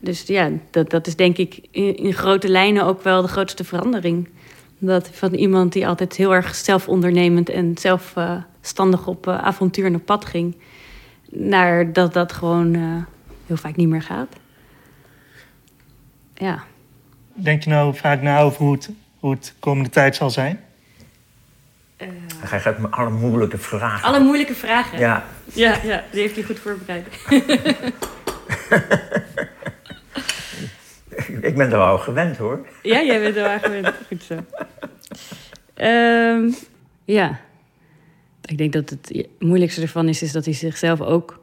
Dus 0.02 0.24
ja, 0.28 0.50
dat, 0.70 0.90
dat 0.90 1.08
is 1.08 1.16
denk 1.16 1.38
ik 1.38 1.60
in, 1.72 1.98
in 1.98 2.14
grote 2.14 2.50
lijnen 2.50 2.86
ook 2.86 3.02
wel 3.02 3.22
de 3.22 3.28
grootste 3.28 3.64
verandering. 3.64 4.30
Dat 4.78 5.10
van 5.14 5.34
iemand 5.34 5.74
die 5.74 5.88
altijd 5.88 6.16
heel 6.16 6.34
erg 6.34 6.56
zelfondernemend 6.56 7.50
en 7.50 7.78
zelfstandig 7.78 9.08
op 9.08 9.28
eh, 9.28 9.38
avontuur 9.38 9.86
en 9.86 9.96
op 9.96 10.06
pad 10.06 10.26
ging, 10.26 10.56
naar 11.30 11.94
dat 11.94 12.14
dat 12.14 12.32
gewoon 12.32 12.76
eh, 12.76 12.82
heel 13.46 13.58
vaak 13.58 13.76
niet 13.76 13.88
meer 13.88 14.02
gaat. 14.02 14.36
Ja. 16.34 16.64
Denk 17.34 17.64
je 17.64 17.70
nou 17.70 17.96
vaak 17.96 18.22
na 18.22 18.40
over 18.40 18.62
hoe 18.62 18.74
het, 18.74 18.90
hoe 19.20 19.32
het 19.32 19.54
komende 19.60 19.90
tijd 19.90 20.16
zal 20.16 20.30
zijn? 20.30 20.60
Hij 22.38 22.60
gaat 22.60 22.78
me 22.78 22.88
alle 22.90 23.10
moeilijke 23.10 23.58
vragen. 23.58 24.08
Alle 24.08 24.20
moeilijke 24.20 24.56
vragen. 24.56 25.00
Ja. 25.00 25.26
ja, 25.54 25.78
ja, 25.84 26.04
die 26.12 26.22
heeft 26.22 26.36
hij 26.36 26.44
goed 26.44 26.60
voorbereid. 26.60 27.08
Ik 31.42 31.56
ben 31.56 31.72
er 31.72 31.78
al 31.78 31.98
gewend 31.98 32.38
hoor. 32.38 32.68
Ja, 32.84 33.04
jij 33.04 33.20
bent 33.22 33.36
er 33.36 33.44
wel 33.44 33.60
gewend. 33.60 33.94
Goed 34.08 34.24
zo. 34.24 34.36
Ehm, 35.74 36.52
ja. 37.06 37.40
Ik 38.46 38.58
denk 38.58 38.74
dat 38.74 38.90
het 38.90 39.28
moeilijkste 39.40 39.82
ervan 39.82 40.08
is, 40.08 40.22
is 40.22 40.32
dat 40.32 40.46
hij 40.46 40.54
zichzelf 40.54 41.02
ook 41.02 41.40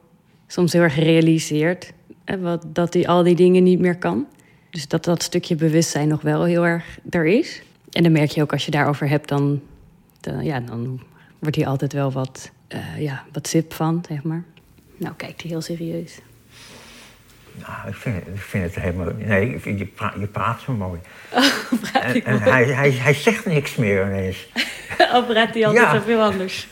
soms 0.46 0.72
heel 0.72 0.82
erg 0.82 0.96
realiseert. 0.96 1.92
hè, 2.24 2.38
wat, 2.38 2.64
dat 2.66 2.94
hij 2.94 3.06
al 3.06 3.22
die 3.22 3.34
dingen 3.34 3.62
niet 3.62 3.80
meer 3.80 3.98
kan. 3.98 4.26
Dus 4.70 4.88
dat 4.88 5.04
dat 5.04 5.22
stukje 5.22 5.54
bewustzijn 5.54 6.08
nog 6.08 6.20
wel 6.20 6.44
heel 6.44 6.66
erg 6.66 6.98
er 7.10 7.26
is. 7.26 7.62
En 7.90 8.02
dan 8.02 8.12
merk 8.12 8.30
je 8.30 8.42
ook 8.42 8.52
als 8.52 8.64
je 8.64 8.70
daarover 8.70 9.08
hebt, 9.08 9.28
dan, 9.28 9.60
ja, 10.42 10.60
dan 10.60 11.00
wordt 11.38 11.56
hij 11.56 11.66
altijd 11.66 11.92
wel 11.92 12.12
wat, 12.12 12.50
eh, 12.68 13.00
ja, 13.00 13.24
wat 13.32 13.48
sip 13.48 13.72
van, 13.72 14.04
zeg 14.08 14.22
maar. 14.22 14.44
Nou, 14.96 15.14
kijkt 15.14 15.42
hij 15.42 15.50
heel 15.50 15.60
serieus. 15.60 16.18
Nou, 17.66 17.88
ik 17.88 17.94
vind, 17.94 18.16
het- 18.24 18.34
ik 18.34 18.40
vind 18.40 18.64
het 18.64 18.82
helemaal... 18.82 19.12
Nee, 19.16 19.54
ik 19.54 19.62
vind, 19.62 19.78
je, 19.78 19.86
praat, 19.86 20.14
je 20.18 20.26
praat 20.26 20.60
zo 20.60 20.72
mooi. 20.72 21.00
praat 21.82 22.02
En, 22.02 22.14
ik 22.14 22.24
en 22.24 22.32
mooi? 22.38 22.50
hij, 22.50 22.64
hij, 22.64 22.90
hij 22.90 23.14
zegt 23.14 23.46
niks 23.46 23.74
meer 23.76 24.04
ineens. 24.06 24.46
Of 25.14 25.26
praat 25.26 25.54
hij 25.54 25.66
altijd 25.66 25.84
Ja. 25.86 25.92
zoveel 25.98 26.22
anders? 26.22 26.66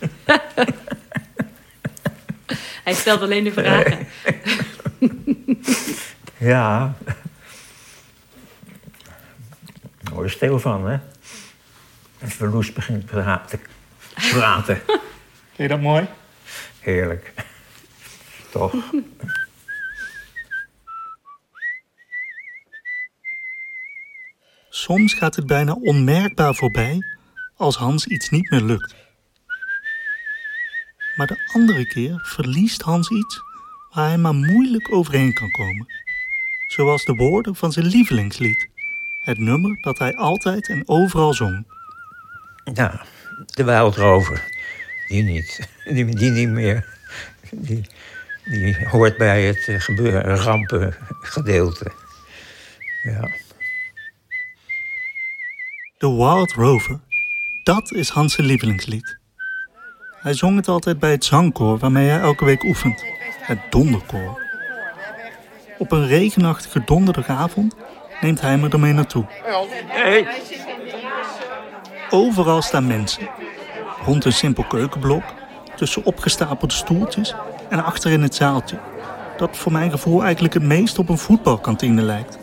hij 2.84 2.92
stelt 2.94 3.20
alleen 3.20 3.44
de 3.44 3.52
vragen. 3.52 4.06
Ja. 6.36 6.94
Daar 10.02 10.14
word 10.14 10.30
je 10.30 10.36
stil 10.36 10.58
van, 10.58 10.86
hè? 10.88 10.98
En 12.18 12.28
Verloes 12.28 12.72
begint 12.72 13.04
pra- 13.06 13.44
te 13.48 13.58
praten. 14.32 14.80
Vind 14.86 15.00
je 15.56 15.68
dat 15.68 15.80
mooi? 15.80 16.06
Heerlijk. 16.80 17.32
Toch? 18.50 18.74
Soms 24.86 25.14
gaat 25.14 25.36
het 25.36 25.46
bijna 25.46 25.72
onmerkbaar 25.72 26.54
voorbij 26.54 27.02
als 27.56 27.76
Hans 27.76 28.06
iets 28.06 28.30
niet 28.30 28.50
meer 28.50 28.60
lukt. 28.60 28.94
Maar 31.16 31.26
de 31.26 31.50
andere 31.52 31.86
keer 31.86 32.20
verliest 32.22 32.82
Hans 32.82 33.10
iets 33.10 33.40
waar 33.92 34.06
hij 34.06 34.18
maar 34.18 34.34
moeilijk 34.34 34.92
overheen 34.92 35.34
kan 35.34 35.50
komen. 35.50 35.86
Zoals 36.66 37.04
de 37.04 37.14
woorden 37.14 37.54
van 37.56 37.72
zijn 37.72 37.86
lievelingslied. 37.86 38.68
Het 39.20 39.38
nummer 39.38 39.82
dat 39.82 39.98
hij 39.98 40.16
altijd 40.16 40.68
en 40.68 40.82
overal 40.88 41.34
zong. 41.34 41.66
Ja, 42.74 43.04
de 43.46 43.64
Wildrover. 43.64 44.44
Die 45.06 45.22
niet. 45.22 45.68
Die, 45.84 46.04
die 46.04 46.30
niet 46.30 46.48
meer. 46.48 46.86
Die, 47.50 47.86
die 48.44 48.88
hoort 48.88 49.16
bij 49.16 49.44
het 49.44 49.68
eh, 49.68 49.80
gebeuren, 49.80 50.36
rampengedeelte. 50.36 51.92
Ja. 53.02 53.44
The 55.98 56.16
Wild 56.16 56.52
Rover. 56.52 57.00
Dat 57.62 57.92
is 57.92 58.08
Hans' 58.08 58.36
lievelingslied. 58.36 59.18
Hij 60.20 60.34
zong 60.34 60.56
het 60.56 60.68
altijd 60.68 60.98
bij 60.98 61.10
het 61.10 61.24
zangkoor 61.24 61.78
waarmee 61.78 62.08
hij 62.08 62.20
elke 62.20 62.44
week 62.44 62.64
oefent. 62.64 63.04
Het 63.40 63.58
donderkoor. 63.70 64.42
Op 65.78 65.92
een 65.92 66.06
regenachtige 66.06 66.82
donderdagavond 66.84 67.74
neemt 68.20 68.40
hij 68.40 68.58
me 68.58 68.68
ermee 68.68 68.92
naartoe. 68.92 69.26
Overal 72.10 72.62
staan 72.62 72.86
mensen. 72.86 73.28
Rond 74.04 74.24
een 74.24 74.32
simpel 74.32 74.64
keukenblok, 74.64 75.24
tussen 75.76 76.04
opgestapelde 76.04 76.74
stoeltjes 76.74 77.34
en 77.68 77.84
achter 77.84 78.10
in 78.10 78.22
het 78.22 78.34
zaaltje. 78.34 78.78
Dat 79.36 79.56
voor 79.56 79.72
mijn 79.72 79.90
gevoel 79.90 80.22
eigenlijk 80.22 80.54
het 80.54 80.62
meest 80.62 80.98
op 80.98 81.08
een 81.08 81.18
voetbalkantine 81.18 82.02
lijkt. 82.02 82.38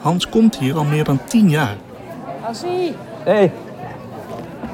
Hans 0.00 0.28
komt 0.28 0.58
hier 0.58 0.76
al 0.76 0.84
meer 0.84 1.04
dan 1.04 1.24
tien 1.24 1.50
jaar. 1.50 1.76
Hansie. 2.44 2.94
Hey. 3.24 3.52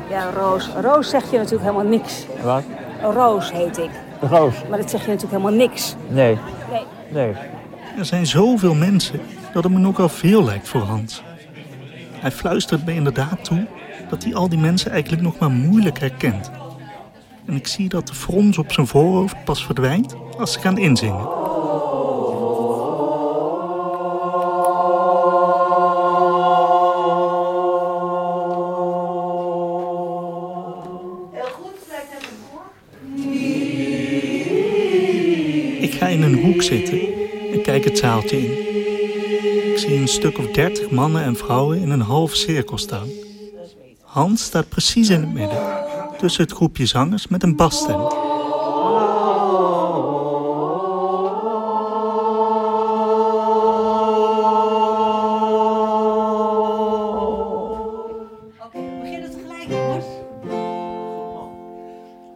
Ja, 0.08 0.30
Roos. 0.30 0.68
Roos 0.80 1.10
zeg 1.10 1.30
je 1.30 1.36
natuurlijk 1.36 1.62
helemaal 1.62 1.90
niks. 1.90 2.26
Wat? 2.42 2.62
Roos 3.02 3.52
heet 3.52 3.78
ik. 3.78 3.90
Roos? 4.20 4.54
Maar 4.68 4.78
dat 4.78 4.90
zeg 4.90 5.00
je 5.00 5.06
natuurlijk 5.06 5.42
helemaal 5.42 5.66
niks. 5.66 5.94
Nee. 6.08 6.38
Nee. 6.70 6.84
Nee. 7.08 7.32
Er 7.98 8.04
zijn 8.04 8.26
zoveel 8.26 8.74
mensen 8.74 9.20
dat 9.52 9.64
het 9.64 9.72
me 9.72 9.78
nogal 9.78 10.08
veel 10.08 10.44
lijkt 10.44 10.68
voor 10.68 10.80
Hans. 10.80 11.22
Hij 12.12 12.30
fluistert 12.30 12.86
me 12.86 12.94
inderdaad 12.94 13.44
toe 13.44 13.66
dat 14.08 14.24
hij 14.24 14.34
al 14.34 14.48
die 14.48 14.58
mensen 14.58 14.90
eigenlijk 14.90 15.22
nog 15.22 15.38
maar 15.38 15.50
moeilijk 15.50 15.98
herkent. 15.98 16.50
En 17.46 17.54
ik 17.54 17.66
zie 17.66 17.88
dat 17.88 18.06
de 18.06 18.14
frons 18.14 18.58
op 18.58 18.72
zijn 18.72 18.86
voorhoofd 18.86 19.44
pas 19.44 19.64
verdwijnt 19.64 20.14
als 20.38 20.52
ze 20.52 20.60
gaan 20.60 20.78
inzingen. 20.78 21.39
Zitten 36.70 37.00
en 37.52 37.62
kijk 37.62 37.84
het 37.84 37.98
zaaltje 37.98 38.36
in. 38.36 38.50
Ik 39.70 39.78
zie 39.78 39.94
een 39.94 40.08
stuk 40.08 40.38
of 40.38 40.46
dertig 40.46 40.90
mannen 40.90 41.22
en 41.22 41.36
vrouwen 41.36 41.80
in 41.80 41.90
een 41.90 42.00
half 42.00 42.34
cirkel 42.34 42.78
staan. 42.78 43.08
Hans 44.02 44.44
staat 44.44 44.68
precies 44.68 45.08
in 45.08 45.20
het 45.20 45.32
midden, 45.32 45.62
tussen 46.18 46.42
het 46.42 46.52
groepje 46.52 46.86
zangers 46.86 47.28
met 47.28 47.42
een 47.42 47.56
basstem. 47.56 48.00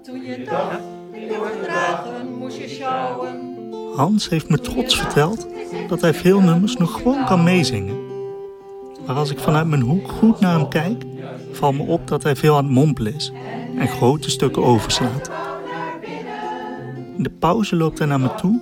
Toen 0.03 0.23
je 0.23 0.45
dacht, 0.45 0.81
die 1.13 1.37
wordt 1.37 1.63
dragen, 1.63 2.39
moest 2.39 2.57
je 2.57 2.69
sjouwen. 2.69 3.44
Hans 3.97 4.29
heeft 4.29 4.49
me 4.49 4.61
trots 4.61 4.97
verteld 4.97 5.47
dat 5.89 6.01
hij 6.01 6.15
veel 6.15 6.41
nummers 6.41 6.77
nog 6.77 6.93
gewoon 6.93 7.25
kan 7.25 7.43
meezingen. 7.43 7.97
Maar 9.07 9.17
als 9.17 9.31
ik 9.31 9.39
vanuit 9.39 9.67
mijn 9.67 9.81
hoek 9.81 10.11
goed 10.11 10.41
naar 10.41 10.59
hem 10.59 10.69
kijk, 10.69 11.05
valt 11.53 11.77
me 11.77 11.83
op 11.83 12.09
dat 12.09 12.23
hij 12.23 12.37
veel 12.37 12.57
aan 12.57 12.65
het 12.65 12.73
mompelen 12.73 13.15
is 13.15 13.33
en 13.79 13.89
grote 13.89 14.31
stukken 14.31 14.65
overslaat. 14.65 15.31
In 17.17 17.23
de 17.23 17.31
pauze 17.31 17.77
loopt 17.77 17.99
hij 17.99 18.07
naar 18.07 18.21
me 18.21 18.35
toe 18.35 18.61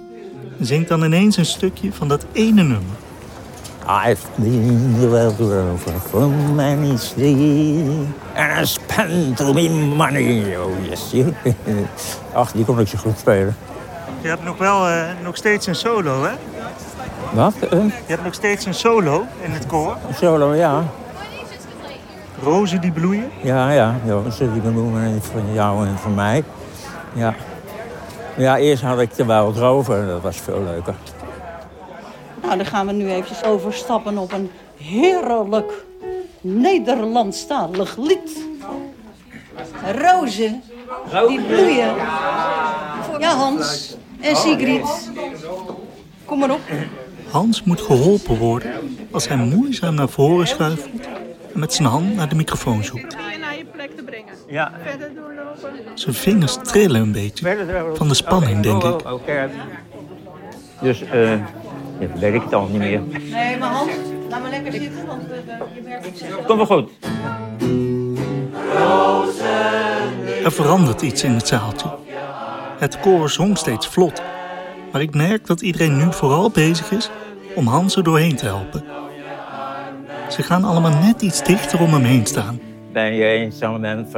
en 0.58 0.66
zingt 0.66 0.88
dan 0.88 1.04
ineens 1.04 1.36
een 1.36 1.46
stukje 1.46 1.92
van 1.92 2.08
dat 2.08 2.26
ene 2.32 2.62
nummer. 2.62 2.96
I've 4.08 4.26
been 4.36 4.94
the 5.00 5.08
world 5.08 5.40
over 5.40 6.00
from 6.00 6.54
many 6.54 6.96
sea 6.96 8.06
and 8.34 8.60
I 8.60 8.64
spent 8.64 9.40
all 9.40 9.52
my 9.52 9.68
money. 9.68 10.56
Oh 10.56 10.86
yes, 10.88 11.14
Ach, 12.32 12.52
die 12.52 12.64
kon 12.64 12.80
ik 12.80 12.88
zo 12.88 12.98
goed 12.98 13.18
spelen. 13.18 13.56
Je 14.22 14.28
hebt 14.28 14.44
nog 14.44 14.58
wel 14.58 14.88
eh, 14.88 15.04
nog 15.22 15.36
steeds 15.36 15.66
een 15.66 15.74
solo, 15.74 16.24
hè? 16.24 16.32
Wat? 17.32 17.54
Een 17.70 17.86
Je 17.86 17.92
hebt 18.06 18.24
nog 18.24 18.34
steeds 18.34 18.64
een 18.64 18.74
solo 18.74 19.24
in 19.40 19.50
het 19.50 19.66
koor. 19.66 19.96
solo, 20.14 20.54
ja. 20.54 20.84
Rozen 22.42 22.80
die 22.80 22.92
bloeien. 22.92 23.30
Ja, 23.42 23.70
ja. 23.70 23.94
ja 24.04 24.30
ze 24.30 24.52
die 24.52 24.60
benoemen 24.60 25.22
van 25.22 25.52
jou 25.52 25.86
en 25.86 25.98
van 25.98 26.14
mij. 26.14 26.44
Ja. 27.12 27.34
Ja, 28.36 28.58
eerst 28.58 28.82
had 28.82 29.00
ik 29.00 29.14
de 29.16 29.24
Wild 29.24 29.56
Rover. 29.56 30.06
Dat 30.06 30.22
was 30.22 30.36
veel 30.36 30.62
leuker. 30.62 30.94
Nou, 32.42 32.56
dan 32.56 32.66
gaan 32.66 32.86
we 32.86 32.92
nu 32.92 33.10
eventjes 33.10 33.44
overstappen 33.44 34.18
op 34.18 34.32
een 34.32 34.50
heerlijk 34.76 35.72
Nederlandstalig 36.40 37.96
lied. 37.96 38.38
Rozen, 39.98 40.62
die 41.28 41.42
bloeien. 41.42 41.94
Ja, 43.18 43.34
Hans 43.34 43.96
en 44.22 44.36
Sigrid. 44.36 45.10
Kom 46.24 46.38
maar 46.38 46.50
op. 46.50 46.60
Hans 47.30 47.62
moet 47.62 47.80
geholpen 47.80 48.38
worden 48.38 48.70
als 49.10 49.28
hij 49.28 49.36
moeizaam 49.36 49.94
naar 49.94 50.08
voren 50.08 50.46
schuift 50.46 50.88
en 51.54 51.60
met 51.60 51.72
zijn 51.74 51.88
hand 51.88 52.14
naar 52.14 52.28
de 52.28 52.34
microfoon 52.34 52.84
zoekt. 52.84 53.16
Ja. 54.46 54.72
Zijn 55.94 56.14
vingers 56.14 56.56
trillen 56.62 57.00
een 57.00 57.12
beetje 57.12 57.56
van 57.94 58.08
de 58.08 58.14
spanning, 58.14 58.62
denk 58.62 58.82
ik. 58.84 59.06
Oh, 59.06 59.12
Oké. 59.12 59.50
Dus, 60.80 61.02
eh, 61.02 61.32
weet 62.14 62.34
ik 62.34 62.42
het 62.42 62.54
al 62.54 62.66
niet 62.66 62.78
meer. 62.78 63.00
Nee, 63.30 63.56
maar 63.58 63.68
Hans, 63.70 63.90
laat 64.30 64.40
maar 64.42 64.50
lekker 64.50 64.72
zitten, 64.72 65.06
want 65.06 65.22
we- 65.22 65.42
je 65.74 65.80
merkt 65.84 66.04
het 66.06 66.18
zelf. 66.18 66.46
Komt 66.46 66.68
wel 66.68 66.78
goed. 66.78 66.90
Er 70.44 70.52
verandert 70.52 71.02
iets 71.02 71.22
in 71.22 71.32
het 71.32 71.46
zaaltje. 71.48 71.88
Het 72.82 73.00
koor 73.00 73.30
zong 73.30 73.58
steeds 73.58 73.86
vlot, 73.88 74.22
maar 74.92 75.00
ik 75.00 75.14
merk 75.14 75.46
dat 75.46 75.60
iedereen 75.60 75.96
nu 75.96 76.12
vooral 76.12 76.50
bezig 76.50 76.90
is 76.90 77.10
om 77.54 77.66
Hans 77.66 77.96
er 77.96 78.02
doorheen 78.02 78.36
te 78.36 78.44
helpen. 78.44 78.84
Ze 80.28 80.42
gaan 80.42 80.64
allemaal 80.64 80.98
net 81.02 81.22
iets 81.22 81.42
dichter 81.44 81.80
om 81.80 81.92
hem 81.92 82.02
heen 82.02 82.26
staan. 82.26 82.60
Ben 82.92 83.14
je 83.14 83.24
eenzaam 83.24 83.84
en 83.84 84.08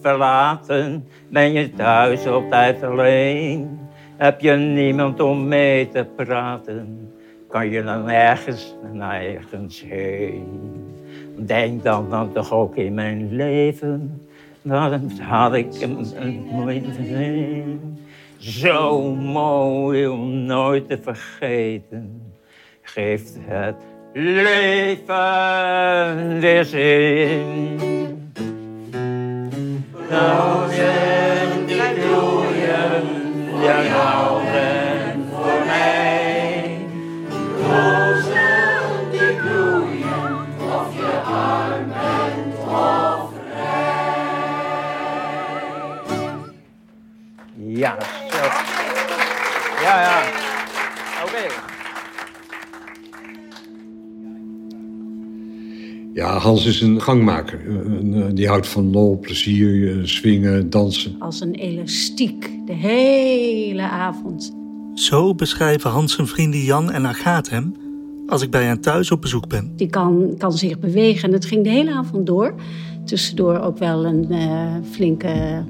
verlaten? 0.00 1.08
Ben 1.28 1.52
je 1.52 1.72
thuis 1.72 2.26
altijd 2.26 2.82
alleen? 2.82 3.78
Heb 4.16 4.40
je 4.40 4.52
niemand 4.52 5.20
om 5.20 5.48
mee 5.48 5.88
te 5.88 6.06
praten? 6.16 7.12
Kan 7.48 7.70
je 7.70 7.82
dan 7.82 8.10
ergens 8.10 8.74
nergens 8.92 9.84
heen? 9.88 10.46
Denk 11.36 11.82
dan 11.82 12.10
dan 12.10 12.32
toch 12.32 12.52
ook 12.52 12.76
in 12.76 12.94
mijn 12.94 13.36
leven. 13.36 14.21
Dan 14.62 15.10
had 15.20 15.54
ik 15.54 15.80
een, 15.80 16.06
een 16.16 16.48
mooi. 16.52 16.82
Zo 18.38 19.02
mooi 19.14 20.06
om 20.06 20.32
nooit 20.32 20.88
te 20.88 20.98
vergeten. 21.02 22.32
Geeft 22.82 23.38
het 23.40 23.76
leven 24.12 24.40
weer 26.40 26.64
zin. 26.64 27.78
Rozen 30.10 31.66
die 31.66 31.92
bloeien, 31.94 33.02
jij 33.62 33.88
houden 33.88 34.81
Ja. 47.82 47.96
Ja, 49.82 50.00
ja. 50.00 50.22
Oké. 51.24 51.52
Ja, 56.14 56.38
Hans 56.38 56.66
is 56.66 56.80
een 56.80 57.00
gangmaker. 57.00 57.60
Een, 57.66 58.34
Die 58.34 58.48
houdt 58.48 58.68
van 58.68 58.90
lol, 58.90 59.18
plezier, 59.18 59.98
eh, 59.98 60.04
swingen, 60.04 60.70
dansen. 60.70 61.16
Als 61.18 61.40
een 61.40 61.54
elastiek, 61.54 62.50
de 62.66 62.72
hele 62.72 63.82
avond. 63.82 64.54
Zo 64.94 65.34
beschrijven 65.34 65.90
Hans 65.90 66.14
zijn 66.14 66.26
vrienden 66.26 66.60
Jan 66.60 66.90
en 66.90 67.06
Agaat 67.06 67.48
hem 67.48 67.74
als 68.26 68.42
ik 68.42 68.50
bij 68.50 68.64
hen 68.64 68.80
thuis 68.80 69.10
op 69.10 69.20
bezoek 69.20 69.48
ben. 69.48 69.72
Die 69.76 69.88
kan, 69.88 70.34
kan 70.38 70.52
zich 70.52 70.78
bewegen 70.78 71.24
en 71.24 71.30
dat 71.30 71.44
ging 71.44 71.64
de 71.64 71.70
hele 71.70 71.92
avond 71.92 72.26
door. 72.26 72.54
Tussendoor 73.04 73.58
ook 73.58 73.78
wel 73.78 74.06
een 74.06 74.30
eh, 74.30 74.74
flinke 74.90 75.64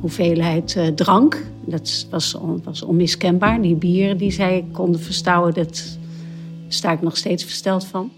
hoeveelheid 0.00 0.76
eh, 0.76 0.86
drank. 0.86 1.44
Dat 1.66 2.06
was, 2.10 2.34
on- 2.34 2.62
was 2.64 2.82
onmiskenbaar. 2.82 3.62
Die 3.62 3.74
bieren 3.74 4.16
die 4.16 4.30
zij 4.30 4.64
konden 4.72 5.00
verstouwen, 5.00 5.54
dat 5.54 5.98
sta 6.68 6.92
ik 6.92 7.02
nog 7.02 7.16
steeds 7.16 7.44
versteld 7.44 7.86
van. 7.86 8.10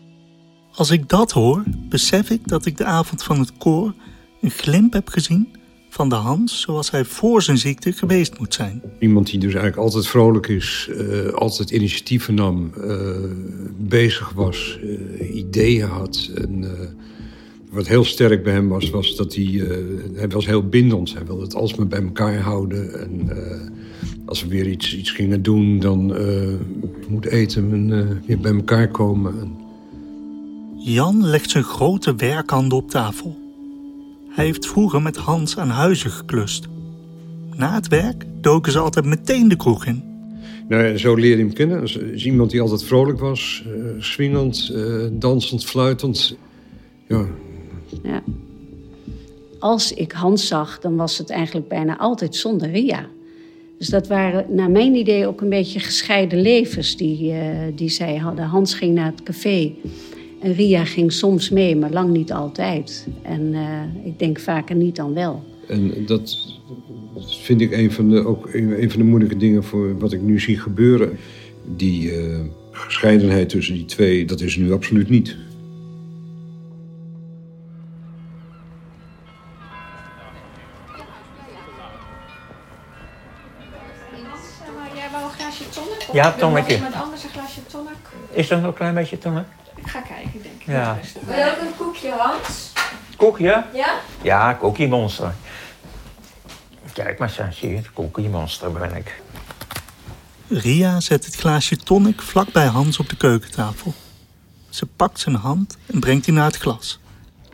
Als 0.74 0.90
ik 0.90 1.08
dat 1.08 1.32
hoor, 1.32 1.62
besef 1.88 2.30
ik 2.30 2.48
dat 2.48 2.66
ik 2.66 2.76
de 2.76 2.84
avond 2.84 3.22
van 3.22 3.38
het 3.38 3.52
koor 3.58 3.94
een 4.40 4.50
glimp 4.50 4.92
heb 4.92 5.08
gezien 5.08 5.48
van 5.88 6.08
de 6.08 6.14
Hans 6.14 6.60
zoals 6.60 6.90
hij 6.90 7.04
voor 7.04 7.42
zijn 7.42 7.58
ziekte 7.58 7.92
geweest 7.92 8.38
moet 8.38 8.54
zijn. 8.54 8.82
Iemand 8.98 9.26
die 9.26 9.38
dus 9.38 9.54
eigenlijk 9.54 9.82
altijd 9.82 10.06
vrolijk 10.06 10.46
is, 10.46 10.88
eh, 10.98 11.28
altijd 11.32 11.70
initiatieven 11.70 12.34
nam, 12.34 12.72
eh, 12.74 13.16
bezig 13.78 14.32
was, 14.34 14.78
eh, 15.18 15.36
ideeën 15.36 15.88
had. 15.88 16.30
En, 16.34 16.64
eh, 16.64 16.88
wat 17.72 17.86
heel 17.86 18.04
sterk 18.04 18.42
bij 18.42 18.52
hem 18.52 18.68
was, 18.68 18.90
was 18.90 19.16
dat 19.16 19.34
hij... 19.34 19.44
eh, 19.44 19.76
hij 20.14 20.28
was 20.28 20.46
heel 20.46 20.68
bindend. 20.68 21.14
Hij 21.14 21.24
wilde 21.26 21.42
het 21.42 21.54
alsmaar 21.54 21.86
bij 21.86 22.02
elkaar 22.02 22.40
houden. 22.40 23.00
En 23.00 23.28
eh, 23.28 23.60
als 24.26 24.42
we 24.42 24.48
weer 24.48 24.66
iets, 24.66 24.96
iets 24.96 25.10
gingen 25.10 25.42
doen, 25.42 25.78
dan 25.78 26.16
eh 26.16 26.54
moet 27.08 27.26
eten 27.26 27.72
en 27.72 28.22
weer 28.26 28.38
bij 28.38 28.54
elkaar 28.54 28.88
komen. 28.88 29.40
En 29.40 29.56
Jan 30.76 31.26
legt 31.26 31.50
zijn 31.50 31.64
grote 31.64 32.14
werkhanden 32.14 32.78
op 32.78 32.90
tafel. 32.90 33.38
Hij 34.28 34.44
heeft 34.44 34.66
vroeger 34.66 35.02
met 35.02 35.16
Hans 35.16 35.58
aan 35.58 35.68
huizen 35.68 36.10
geklust. 36.10 36.68
Na 37.54 37.74
het 37.74 37.88
werk 37.88 38.24
doken 38.40 38.72
ze 38.72 38.78
altijd 38.78 39.04
meteen 39.04 39.48
de 39.48 39.56
kroeg 39.56 39.86
in. 39.86 40.02
Nou, 40.68 40.84
ja, 40.84 40.96
zo 40.96 41.14
leerde 41.14 41.36
je 41.36 41.46
hem 41.46 41.54
kennen. 41.54 41.80
Als, 41.80 41.98
als 42.12 42.24
iemand 42.24 42.50
die 42.50 42.60
altijd 42.60 42.84
vrolijk 42.84 43.20
was, 43.20 43.64
eh 43.66 43.72
swingend, 43.98 44.74
dansend, 45.12 45.64
fluitend. 45.64 46.36
Ja, 47.08 47.26
Ja. 48.02 48.22
Als 49.58 49.92
ik 49.92 50.12
Hans 50.12 50.46
zag, 50.46 50.80
dan 50.80 50.96
was 50.96 51.18
het 51.18 51.30
eigenlijk 51.30 51.68
bijna 51.68 51.98
altijd 51.98 52.36
zonder 52.36 52.70
Ria. 52.70 53.06
Dus 53.78 53.88
dat 53.88 54.06
waren 54.06 54.44
naar 54.48 54.70
mijn 54.70 54.94
idee 54.94 55.26
ook 55.26 55.40
een 55.40 55.48
beetje 55.48 55.80
gescheiden 55.80 56.40
levens 56.40 56.96
die, 56.96 57.32
eh, 57.32 57.48
die 57.74 57.88
zij 57.88 58.16
hadden. 58.16 58.44
Hans 58.44 58.74
ging 58.74 58.94
naar 58.94 59.10
het 59.10 59.22
café 59.22 59.72
en 60.40 60.54
Ria 60.54 60.84
ging 60.84 61.12
soms 61.12 61.50
mee, 61.50 61.76
maar 61.76 61.90
lang 61.90 62.10
niet 62.10 62.32
altijd. 62.32 63.06
En 63.22 63.54
eh, 63.54 64.06
ik 64.06 64.18
denk 64.18 64.38
vaker 64.38 64.76
niet 64.76 64.96
dan 64.96 65.14
wel. 65.14 65.42
en 65.68 65.92
dat 66.06 66.36
vind 67.26 67.60
ik 67.60 67.72
een 67.72 67.92
van 67.92 68.08
de, 68.08 68.26
ook 68.26 68.48
een, 68.54 68.90
van 68.90 69.00
de 69.00 69.06
moeilijke 69.06 69.36
dingen 69.36 69.64
voor 69.64 69.98
wat 69.98 70.12
ik 70.12 70.20
nu 70.20 70.40
zie 70.40 70.58
gebeuren. 70.58 71.16
Die 71.76 72.10
eh, 72.10 72.40
gescheidenheid 72.70 73.48
tussen 73.48 73.74
die 73.74 73.84
twee, 73.84 74.24
dat 74.24 74.40
is 74.40 74.56
nu 74.56 74.72
absoluut 74.72 75.08
niet. 75.08 75.36
Wou 85.74 85.86
een 85.88 85.92
glaasje 85.92 85.96
tonic? 85.98 86.08
Of 86.08 86.14
Ja, 86.14 86.22
wil 86.22 86.30
nog 86.30 86.38
tonicje. 86.38 86.74
Iemand 86.74 86.94
anders 86.94 87.22
een 87.24 87.30
glaasje 87.30 87.66
tonic? 87.66 87.96
Is 88.30 88.50
er 88.50 88.56
nog 88.58 88.66
een 88.66 88.74
klein 88.74 88.94
beetje 88.94 89.18
tonic? 89.18 89.44
Ik 89.74 89.86
ga 89.86 90.00
kijken, 90.00 90.42
denk 90.42 90.54
ik. 90.60 90.66
Ja. 90.66 90.98
Wil 91.26 91.36
je 91.38 91.50
ook 91.50 91.60
een 91.60 91.76
koekje, 91.76 92.10
Hans? 92.18 92.72
Koekje? 93.16 93.64
Ja? 93.74 93.94
Ja, 94.22 94.56
Cookie 94.60 94.88
Monster. 94.88 95.34
Kijk 96.92 97.18
maar, 97.18 97.30
zo, 97.30 97.42
zie 97.50 97.68
je 97.70 97.76
het? 97.76 97.92
Cookie 97.92 98.28
Monster 98.28 98.72
ben 98.72 98.94
ik. 98.96 99.22
Ria 100.48 101.00
zet 101.00 101.24
het 101.24 101.34
glaasje 101.34 101.76
tonic 101.76 102.20
vlak 102.22 102.52
bij 102.52 102.66
Hans 102.66 102.98
op 102.98 103.08
de 103.08 103.16
keukentafel. 103.16 103.94
Ze 104.68 104.86
pakt 104.86 105.20
zijn 105.20 105.34
hand 105.34 105.76
en 105.86 106.00
brengt 106.00 106.24
die 106.24 106.34
naar 106.34 106.46
het 106.46 106.56
glas. 106.56 107.00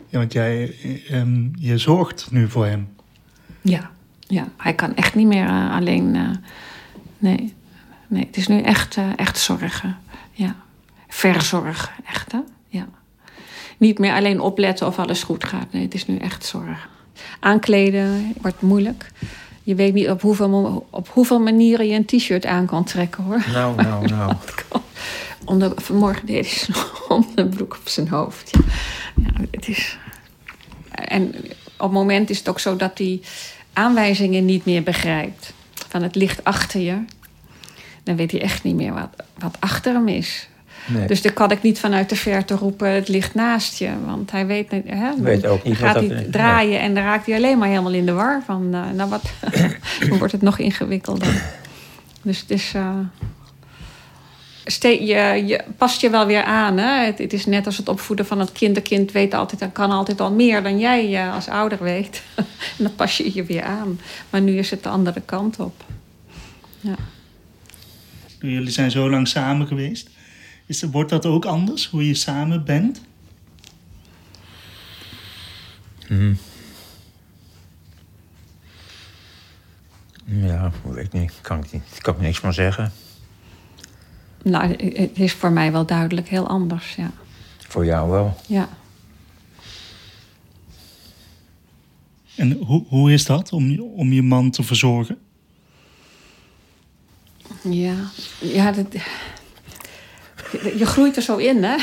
Ja, 0.07 0.17
want 0.17 0.33
jij 0.33 0.75
ehm, 1.09 1.47
je 1.59 1.77
zorgt 1.77 2.27
nu 2.31 2.49
voor 2.49 2.65
hem. 2.65 2.95
Ja, 3.61 3.89
ja, 4.27 4.47
hij 4.57 4.73
kan 4.73 4.95
echt 4.95 5.15
niet 5.15 5.27
meer 5.27 5.47
eh, 5.47 5.71
alleen. 5.75 6.15
eh, 6.15 6.29
nee, 7.17 7.55
nee, 8.09 8.25
het 8.25 8.37
is 8.37 8.47
nu 8.47 8.61
echt, 8.61 8.97
uh, 8.97 9.05
echt 9.15 9.37
zorgen. 9.37 9.97
Ja. 10.31 10.55
Verzorgen, 11.07 11.91
echt 12.05 12.31
hè? 12.31 12.39
Ja. 12.67 12.87
Niet 13.77 13.99
meer 13.99 14.13
alleen 14.13 14.39
opletten 14.39 14.87
of 14.87 14.99
alles 14.99 15.23
goed 15.23 15.43
gaat. 15.43 15.71
Nee, 15.71 15.83
het 15.83 15.93
is 15.93 16.07
nu 16.07 16.17
echt 16.17 16.45
zorg. 16.45 16.89
Aankleden 17.39 18.33
wordt 18.41 18.61
moeilijk. 18.61 19.11
Je 19.63 19.75
weet 19.75 19.93
niet 19.93 20.09
op 20.09 20.21
hoeveel, 20.21 20.87
op 20.89 21.09
hoeveel 21.09 21.39
manieren 21.39 21.87
je 21.87 21.95
een 21.95 22.05
t-shirt 22.05 22.45
aan 22.45 22.65
kan 22.65 22.83
trekken 22.83 23.23
hoor. 23.23 23.43
Nou, 23.51 23.81
nou, 23.81 24.07
nou. 24.07 24.33
Onder, 25.45 25.71
vanmorgen 25.75 26.25
deed 26.25 26.45
hij 26.45 26.57
zijn 26.57 26.77
onderbroek 27.19 27.77
op 27.79 27.87
zijn 27.87 28.07
hoofd. 28.07 28.49
Ja. 28.51 28.61
ja, 29.23 29.45
het 29.51 29.67
is. 29.67 29.97
En 30.91 31.35
op 31.77 31.79
het 31.79 31.91
moment 31.91 32.29
is 32.29 32.37
het 32.37 32.49
ook 32.49 32.59
zo 32.59 32.75
dat 32.75 32.97
hij 32.97 33.21
aanwijzingen 33.73 34.45
niet 34.45 34.65
meer 34.65 34.83
begrijpt. 34.83 35.53
Van 35.87 36.01
het 36.01 36.15
licht 36.15 36.43
achter 36.43 36.81
je. 36.81 37.03
Dan 38.09 38.17
weet 38.17 38.31
hij 38.31 38.41
echt 38.41 38.63
niet 38.63 38.75
meer 38.75 38.93
wat, 38.93 39.09
wat 39.37 39.57
achter 39.59 39.93
hem 39.93 40.07
is. 40.07 40.47
Nee. 40.87 41.07
Dus 41.07 41.21
dan 41.21 41.33
kan 41.33 41.51
ik 41.51 41.61
niet 41.61 41.79
vanuit 41.79 42.09
de 42.09 42.15
verte 42.15 42.55
roepen, 42.55 42.89
het 42.89 43.07
ligt 43.07 43.33
naast 43.33 43.77
je. 43.77 43.89
Want 44.05 44.31
hij 44.31 44.45
weet, 44.45 44.71
hè, 44.85 45.21
weet 45.21 45.45
ook 45.45 45.63
niet 45.63 45.77
gaat 45.77 45.95
hij 45.95 46.27
draaien 46.31 46.79
en 46.79 46.93
dan 46.93 47.03
raakt 47.03 47.25
hij 47.25 47.35
alleen 47.35 47.57
maar 47.57 47.67
helemaal 47.67 47.93
in 47.93 48.05
de 48.05 48.11
war. 48.11 48.41
Van, 48.45 48.63
uh, 48.71 48.89
nou 48.95 49.09
wat, 49.09 49.21
dan 50.09 50.17
wordt 50.17 50.31
het 50.31 50.41
nog 50.41 50.59
ingewikkelder. 50.59 51.43
Dus 52.21 52.39
het 52.39 52.49
is... 52.49 52.73
Uh, 52.75 52.99
je, 54.81 55.43
je 55.45 55.63
past 55.77 56.01
je 56.01 56.09
wel 56.09 56.25
weer 56.25 56.43
aan. 56.43 56.77
Hè? 56.77 57.05
Het, 57.05 57.17
het, 57.17 57.33
is 57.33 57.45
net 57.45 57.65
als 57.65 57.77
het 57.77 57.89
opvoeden 57.89 58.25
van 58.25 58.39
het 58.39 58.51
kind. 58.51 58.77
Een 58.77 58.83
kind 58.83 59.11
weet 59.11 59.33
altijd 59.33 59.61
en 59.61 59.71
kan 59.71 59.91
altijd 59.91 60.21
al 60.21 60.31
meer 60.31 60.63
dan 60.63 60.79
jij 60.79 61.09
uh, 61.11 61.33
als 61.33 61.47
ouder 61.47 61.83
weet. 61.83 62.21
en 62.77 62.83
dan 62.83 62.95
pas 62.95 63.17
je 63.17 63.33
je 63.33 63.43
weer 63.43 63.63
aan. 63.63 63.99
Maar 64.29 64.41
nu 64.41 64.57
is 64.57 64.71
het 64.71 64.83
de 64.83 64.89
andere 64.89 65.21
kant 65.25 65.59
op. 65.59 65.83
Ja. 66.79 66.95
Jullie 68.39 68.71
zijn 68.71 68.91
zo 68.91 69.09
lang 69.09 69.27
samen 69.27 69.67
geweest. 69.67 70.09
Is, 70.65 70.83
wordt 70.83 71.09
dat 71.09 71.25
ook 71.25 71.45
anders, 71.45 71.87
hoe 71.87 72.07
je 72.07 72.13
samen 72.13 72.65
bent? 72.65 73.01
Hmm. 76.07 76.37
Ja, 80.25 80.71
weet 80.83 81.05
ik 81.05 81.11
niet. 81.13 81.33
Kan 81.41 81.59
ik, 81.63 81.71
niet. 81.71 81.83
kan 82.01 82.15
ik 82.15 82.21
niks 82.21 82.39
van 82.39 82.53
zeggen. 82.53 82.91
Nou, 84.43 84.67
het 84.93 85.19
is 85.19 85.33
voor 85.33 85.51
mij 85.51 85.71
wel 85.71 85.85
duidelijk 85.85 86.27
heel 86.27 86.47
anders, 86.47 86.95
ja. 86.95 87.11
Voor 87.57 87.85
jou 87.85 88.09
wel? 88.09 88.37
Ja. 88.47 88.69
En 92.35 92.51
hoe, 92.51 92.85
hoe 92.87 93.13
is 93.13 93.25
dat 93.25 93.51
om, 93.51 93.79
om 93.79 94.13
je 94.13 94.21
man 94.21 94.51
te 94.51 94.63
verzorgen? 94.63 95.17
Ja, 97.61 97.95
ja 98.39 98.71
dat, 98.71 98.85
je 100.77 100.85
groeit 100.85 101.15
er 101.15 101.21
zo 101.21 101.37
in, 101.37 101.63
hè? 101.63 101.75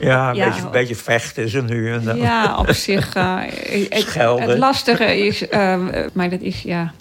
ja, 0.00 0.28
een, 0.28 0.34
Beetje, 0.36 0.62
een 0.62 0.70
beetje 0.70 0.96
vechten 0.96 1.48
ze 1.48 1.62
nu 1.62 1.92
en 1.92 2.04
dan. 2.04 2.16
Ja, 2.16 2.58
op 2.58 2.70
zich. 2.70 3.16
Uh, 3.16 3.40
het, 3.88 4.14
het, 4.14 4.58
lastige 4.58 5.26
is, 5.26 5.42
uh, 5.42 5.76
maar 6.12 6.30
dat 6.30 6.40
is, 6.40 6.62
ja. 6.62 6.92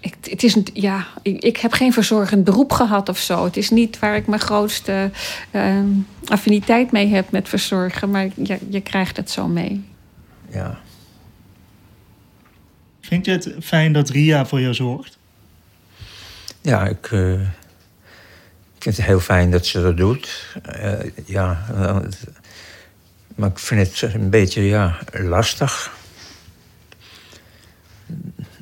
Ik, 0.00 0.14
het 0.22 0.42
is, 0.42 0.56
ja, 0.72 1.06
ik, 1.22 1.42
ik, 1.42 1.56
heb 1.56 1.72
geen 1.72 1.92
verzorgend 1.92 2.44
beroep 2.44 2.72
gehad 2.72 3.08
of 3.08 3.18
zo. 3.18 3.44
Het 3.44 3.56
is 3.56 3.70
niet 3.70 3.98
waar 3.98 4.16
ik 4.16 4.26
mijn 4.26 4.40
grootste 4.40 5.10
uh, 5.50 5.74
affiniteit 6.24 6.92
mee 6.92 7.06
heb 7.06 7.30
met 7.30 7.48
verzorgen, 7.48 8.10
maar 8.10 8.28
je, 8.34 8.58
je 8.68 8.80
krijgt 8.80 9.16
het 9.16 9.30
zo 9.30 9.46
mee. 9.46 9.84
Ja. 10.50 10.78
Vind 13.06 13.24
je 13.24 13.32
het 13.32 13.54
fijn 13.60 13.92
dat 13.92 14.08
Ria 14.08 14.46
voor 14.46 14.60
jou 14.60 14.74
zorgt? 14.74 15.18
Ja, 16.60 16.86
ik, 16.86 17.10
uh, 17.10 17.40
ik 18.74 18.82
vind 18.82 18.96
het 18.96 19.06
heel 19.06 19.20
fijn 19.20 19.50
dat 19.50 19.66
ze 19.66 19.82
dat 19.82 19.96
doet. 19.96 20.54
Uh, 20.76 20.92
ja, 21.24 21.66
uh, 21.72 21.98
maar 23.34 23.50
ik 23.50 23.58
vind 23.58 24.00
het 24.00 24.14
een 24.14 24.30
beetje 24.30 24.62
ja, 24.62 24.98
lastig. 25.12 25.92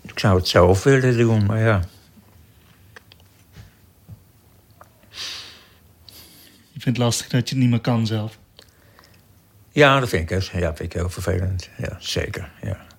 Ik 0.02 0.18
zou 0.18 0.36
het 0.36 0.48
zelf 0.48 0.82
willen 0.82 1.16
doen, 1.16 1.46
maar 1.46 1.60
ja. 1.60 1.82
Je 6.72 6.80
vindt 6.80 6.84
het 6.84 6.96
lastig 6.96 7.28
dat 7.28 7.48
je 7.48 7.54
het 7.54 7.64
niet 7.64 7.72
meer 7.72 7.80
kan 7.80 8.06
zelf? 8.06 8.38
Ja, 9.72 10.00
dat 10.00 10.08
vind 10.08 10.30
ik, 10.30 10.42
ja, 10.42 10.74
vind 10.74 10.80
ik 10.80 10.92
heel 10.92 11.10
vervelend. 11.10 11.68
Ja, 11.76 11.96
zeker, 11.98 12.50
ja. 12.62 12.92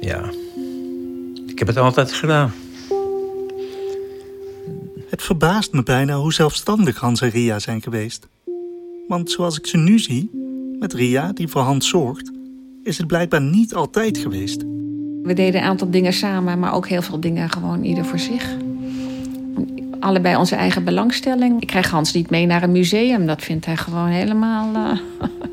Ja. 0.00 0.30
Ik 1.46 1.58
heb 1.58 1.68
het 1.68 1.76
altijd 1.76 2.12
gedaan. 2.12 2.52
Het 5.08 5.22
verbaast 5.22 5.72
me 5.72 5.82
bijna 5.82 6.16
hoe 6.16 6.32
zelfstandig 6.32 6.98
Hans 6.98 7.20
en 7.20 7.30
Ria 7.30 7.58
zijn 7.58 7.82
geweest. 7.82 8.28
Want 9.08 9.30
zoals 9.30 9.58
ik 9.58 9.66
ze 9.66 9.76
nu 9.76 9.98
zie, 9.98 10.30
met 10.78 10.92
Ria 10.92 11.32
die 11.32 11.48
voor 11.48 11.62
Hans 11.62 11.88
zorgt, 11.88 12.30
is 12.82 12.98
het 12.98 13.06
blijkbaar 13.06 13.40
niet 13.40 13.74
altijd 13.74 14.18
geweest. 14.18 14.62
We 15.22 15.32
deden 15.34 15.60
een 15.60 15.66
aantal 15.66 15.90
dingen 15.90 16.12
samen, 16.12 16.58
maar 16.58 16.74
ook 16.74 16.88
heel 16.88 17.02
veel 17.02 17.20
dingen 17.20 17.50
gewoon 17.50 17.84
ieder 17.84 18.04
voor 18.04 18.18
zich. 18.18 18.56
Allebei 20.00 20.36
onze 20.36 20.54
eigen 20.54 20.84
belangstelling. 20.84 21.60
Ik 21.60 21.66
krijg 21.66 21.90
Hans 21.90 22.12
niet 22.12 22.30
mee 22.30 22.46
naar 22.46 22.62
een 22.62 22.72
museum, 22.72 23.26
dat 23.26 23.42
vindt 23.42 23.66
hij 23.66 23.76
gewoon 23.76 24.08
helemaal. 24.08 24.74
Uh... 24.74 24.98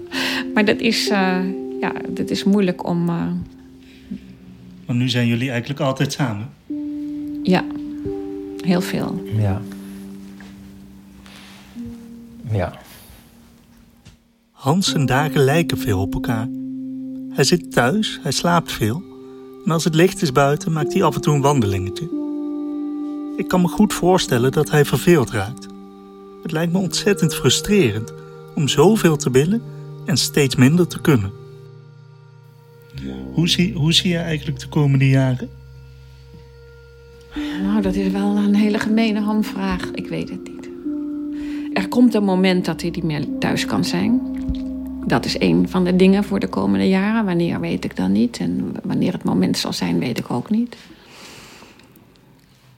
maar 0.54 0.66
dat 0.66 0.80
is, 0.80 1.10
uh, 1.10 1.38
ja, 1.80 1.92
dat 2.10 2.30
is 2.30 2.44
moeilijk 2.44 2.88
om. 2.88 3.10
Uh... 3.10 3.24
Want 4.88 5.00
nu 5.00 5.10
zijn 5.10 5.28
jullie 5.28 5.50
eigenlijk 5.50 5.80
altijd 5.80 6.14
samen? 6.14 6.50
Ja, 7.44 7.64
Heel 8.68 8.82
veel. 8.82 9.24
Ja. 9.38 9.62
Ja. 12.52 12.80
Hans 14.52 14.94
en 14.94 15.06
dagen 15.06 15.44
lijken 15.44 15.78
veel 15.78 16.00
op 16.00 16.14
elkaar. 16.14 16.48
Hij 17.30 17.44
zit 17.44 17.72
thuis, 17.72 18.20
hij 18.24 18.32
slaapt 18.32 18.72
veel. 18.72 19.04
En 19.66 19.72
als 19.72 19.84
het 19.84 19.96
licht 19.96 20.22
is 20.22 20.32
buiten, 20.32 20.72
maakt 20.72 20.94
hij 20.94 21.04
af 21.04 21.16
en 21.16 21.22
toe 21.22 21.36
een 21.36 21.42
wandelingetje. 21.42 22.10
Ik 23.38 23.48
kan 23.48 23.62
me 23.62 23.68
goed 23.68 23.94
voorstellen 23.94 24.52
dat 24.52 24.72
hij 24.72 24.86
verveeld 24.86 25.30
raakt. 25.30 25.68
Het 26.42 26.52
lijkt 26.52 26.74
me 26.74 26.80
ontzettend 26.80 27.36
frustrerend 27.36 28.14
om 28.56 28.68
zoveel 28.68 29.18
te 29.18 29.32
willen 29.32 29.62
en 30.06 30.18
steeds 30.18 30.56
minder 30.56 30.88
te 30.88 31.02
kunnen. 31.02 31.32
Hoe 33.38 33.50
zie, 33.50 33.74
hoe 33.74 33.94
zie 33.94 34.10
je 34.10 34.18
eigenlijk 34.18 34.60
de 34.60 34.68
komende 34.68 35.10
jaren? 35.10 35.50
Nou, 37.62 37.82
dat 37.82 37.96
is 37.96 38.12
wel 38.12 38.38
een 38.38 38.56
hele 38.56 38.80
gemene 38.80 39.22
hamvraag. 39.22 39.92
Ik 39.92 40.08
weet 40.08 40.30
het 40.30 40.44
niet. 40.44 40.70
Er 41.74 41.88
komt 41.88 42.14
een 42.14 42.24
moment 42.24 42.66
dat 42.66 42.82
hij 42.82 42.90
niet 42.90 43.04
meer 43.04 43.26
thuis 43.40 43.66
kan 43.66 43.86
zijn. 43.86 44.22
Dat 45.06 45.26
is 45.26 45.40
een 45.40 45.70
van 45.70 45.84
de 45.84 45.96
dingen 45.96 46.24
voor 46.24 46.40
de 46.40 46.48
komende 46.48 46.88
jaren. 46.88 47.26
Wanneer 47.26 47.60
weet 47.60 47.84
ik 47.84 47.96
dan 47.96 48.12
niet. 48.12 48.38
En 48.38 48.76
wanneer 48.84 49.14
het 49.14 49.24
moment 49.24 49.58
zal 49.58 49.74
zijn, 49.74 50.00
weet 50.00 50.18
ik 50.18 50.32
ook 50.32 50.50
niet. 50.50 50.78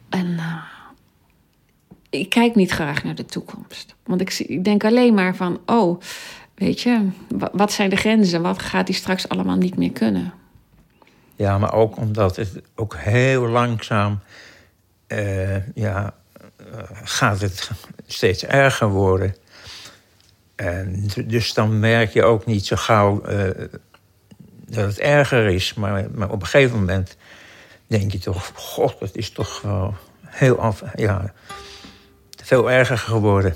En 0.09 0.27
uh, 0.27 0.63
ik 2.09 2.29
kijk 2.29 2.55
niet 2.55 2.71
graag 2.71 3.03
naar 3.03 3.15
de 3.15 3.25
toekomst. 3.25 3.95
Want 4.05 4.21
ik, 4.21 4.39
ik 4.39 4.63
denk 4.63 4.83
alleen 4.83 5.13
maar 5.13 5.35
van, 5.35 5.59
oh, 5.65 6.01
weet 6.55 6.81
je, 6.81 7.07
wat 7.51 7.71
zijn 7.71 7.89
de 7.89 7.95
grenzen? 7.95 8.41
Wat 8.41 8.59
gaat 8.59 8.87
hij 8.87 8.97
straks 8.97 9.29
allemaal 9.29 9.57
niet 9.57 9.77
meer 9.77 9.91
kunnen? 9.91 10.33
Ja, 11.39 11.57
maar 11.57 11.73
ook 11.73 11.97
omdat 11.97 12.35
het 12.35 12.61
ook 12.75 12.95
heel 12.95 13.47
langzaam 13.47 14.19
uh, 15.07 15.75
ja, 15.75 16.13
uh, 16.61 16.65
gaat 17.03 17.41
het 17.41 17.71
steeds 18.07 18.45
erger 18.45 18.87
worden. 18.87 19.35
En 20.55 21.07
dus 21.25 21.53
dan 21.53 21.79
merk 21.79 22.13
je 22.13 22.23
ook 22.23 22.45
niet 22.45 22.65
zo 22.65 22.75
gauw 22.75 23.21
uh, 23.29 23.49
dat 24.65 24.85
het 24.85 24.99
erger 24.99 25.47
is. 25.47 25.73
Maar, 25.73 26.07
maar, 26.13 26.29
op 26.29 26.41
een 26.41 26.47
gegeven 26.47 26.79
moment 26.79 27.17
denk 27.87 28.11
je 28.11 28.19
toch... 28.19 28.51
God, 28.55 28.99
dat 28.99 29.15
is 29.15 29.29
toch 29.29 29.61
wel 29.61 29.93
heel 30.25 30.59
af, 30.59 30.83
ja, 30.95 31.33
veel 32.43 32.71
erger 32.71 32.97
geworden. 32.97 33.55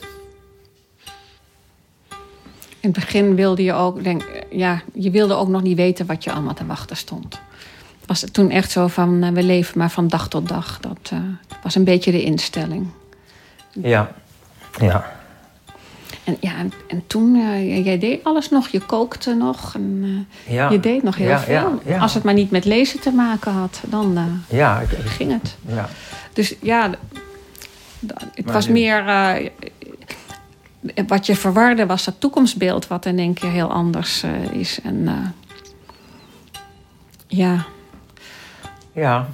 In 2.79 2.89
het 2.89 2.93
begin 2.93 3.35
wilde 3.35 3.63
je 3.63 3.73
ook, 3.73 4.03
denk, 4.03 4.45
ja, 4.49 4.81
je 4.93 5.11
wilde 5.11 5.33
ook 5.33 5.47
nog 5.47 5.61
niet 5.61 5.77
weten 5.77 6.05
wat 6.05 6.23
je 6.23 6.31
allemaal 6.31 6.53
te 6.53 6.65
wachten 6.65 6.97
stond 6.97 7.41
was 8.05 8.21
het 8.21 8.33
toen 8.33 8.49
echt 8.49 8.71
zo 8.71 8.87
van, 8.87 9.23
uh, 9.23 9.29
we 9.29 9.43
leven 9.43 9.77
maar 9.77 9.91
van 9.91 10.07
dag 10.07 10.27
tot 10.27 10.49
dag. 10.49 10.79
Dat 10.79 11.11
uh, 11.13 11.19
was 11.63 11.75
een 11.75 11.83
beetje 11.83 12.11
de 12.11 12.23
instelling. 12.23 12.87
Ja, 13.71 14.11
ja. 14.79 15.11
En, 16.23 16.37
ja, 16.39 16.57
en, 16.57 16.73
en 16.87 17.03
toen, 17.07 17.35
uh, 17.35 17.85
jij 17.85 17.99
deed 17.99 18.23
alles 18.23 18.49
nog, 18.49 18.67
je 18.67 18.79
kookte 18.79 19.33
nog. 19.33 19.75
En, 19.75 20.27
ja. 20.47 20.69
Je 20.69 20.79
deed 20.79 21.03
nog 21.03 21.15
heel 21.15 21.27
ja, 21.27 21.39
veel. 21.39 21.81
Ja, 21.85 21.99
Als 21.99 22.13
het 22.13 22.23
maar 22.23 22.33
niet 22.33 22.51
met 22.51 22.65
lezen 22.65 22.99
te 22.99 23.11
maken 23.11 23.51
had, 23.51 23.81
dan 23.87 24.41
ja, 24.49 24.79
ik, 24.79 24.89
ging 24.89 25.31
het. 25.31 25.55
Ja. 25.67 25.89
Dus 26.33 26.55
ja, 26.61 26.89
het 28.33 28.45
maar 28.45 28.53
was 28.53 28.67
nu... 28.67 28.73
meer... 28.73 29.03
wat 31.07 31.25
je 31.25 31.35
verwarde 31.35 31.85
was 31.85 32.03
dat 32.03 32.15
toekomstbeeld, 32.19 32.87
wat 32.87 33.05
in 33.05 33.19
één 33.19 33.33
keer 33.33 33.51
heel 33.51 33.71
anders 33.71 34.23
is. 34.51 34.79
En 34.83 35.33
ja, 37.27 37.65
Ja. 38.93 39.29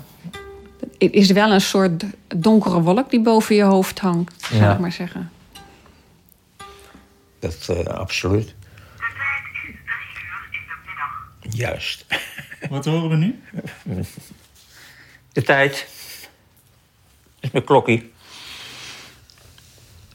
Het 0.97 1.13
is 1.13 1.31
wel 1.31 1.51
een 1.51 1.61
soort 1.61 2.03
donkere 2.35 2.81
wolk 2.81 3.09
die 3.09 3.21
boven 3.21 3.55
je 3.55 3.63
hoofd 3.63 3.99
hangt, 3.99 4.45
zou 4.45 4.61
Ja. 4.61 4.73
ik 4.73 4.79
maar 4.79 4.91
zeggen. 4.91 5.31
Dat 7.39 7.67
eh, 7.69 7.83
absoluut. 7.85 8.55
Juist. 11.49 12.05
Wat 12.69 12.85
horen 12.85 13.09
we 13.09 13.15
nu? 13.15 13.39
De 15.31 15.41
tijd. 15.41 15.87
Mijn 17.51 17.63
klokkie. 17.63 18.11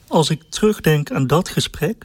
Als 0.06 0.30
ik 0.30 0.42
terugdenk 0.48 1.10
aan 1.10 1.26
dat 1.26 1.48
gesprek, 1.48 2.04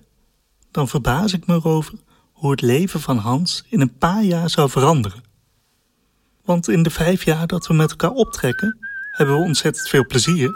dan 0.71 0.87
verbaas 0.87 1.33
ik 1.33 1.47
me 1.47 1.53
erover 1.55 1.93
hoe 2.31 2.51
het 2.51 2.61
leven 2.61 3.01
van 3.01 3.17
Hans 3.17 3.63
in 3.69 3.81
een 3.81 3.97
paar 3.97 4.23
jaar 4.23 4.49
zou 4.49 4.69
veranderen. 4.69 5.23
Want 6.49 6.69
in 6.69 6.83
de 6.83 6.89
vijf 6.89 7.23
jaar 7.23 7.47
dat 7.47 7.67
we 7.67 7.73
met 7.73 7.89
elkaar 7.89 8.11
optrekken, 8.11 8.77
hebben 9.11 9.35
we 9.35 9.41
ontzettend 9.41 9.89
veel 9.89 10.05
plezier. 10.05 10.55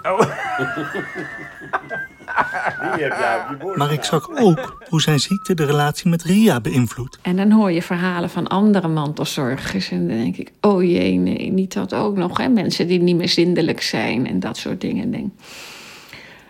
Maar 3.76 3.92
ik 3.92 4.04
zag 4.04 4.30
ook 4.30 4.84
hoe 4.90 5.02
zijn 5.02 5.20
ziekte 5.20 5.54
de 5.54 5.66
relatie 5.66 6.10
met 6.10 6.24
Ria 6.24 6.62
beïnvloedt. 6.62 7.20
En 7.22 7.36
dan 7.36 7.52
hoor 7.52 7.72
je 7.72 7.82
verhalen 7.82 8.30
van 8.30 8.48
andere 8.48 8.88
mantelzorgers. 8.88 9.90
En 9.90 10.08
dan 10.08 10.18
denk 10.18 10.38
ik, 10.38 10.52
oh 10.62 10.84
jee, 10.84 11.18
nee, 11.18 11.52
niet 11.52 11.74
dat 11.74 11.94
ook 11.94 12.18
nog. 12.18 12.38
Hè? 12.38 12.48
Mensen 12.48 12.88
die 12.88 13.00
niet 13.00 13.16
meer 13.16 13.30
zindelijk 13.30 13.82
zijn 13.82 14.28
en 14.28 14.40
dat 14.40 14.58
soort 14.58 14.82
dingen. 14.82 15.12
Denk. 15.12 15.32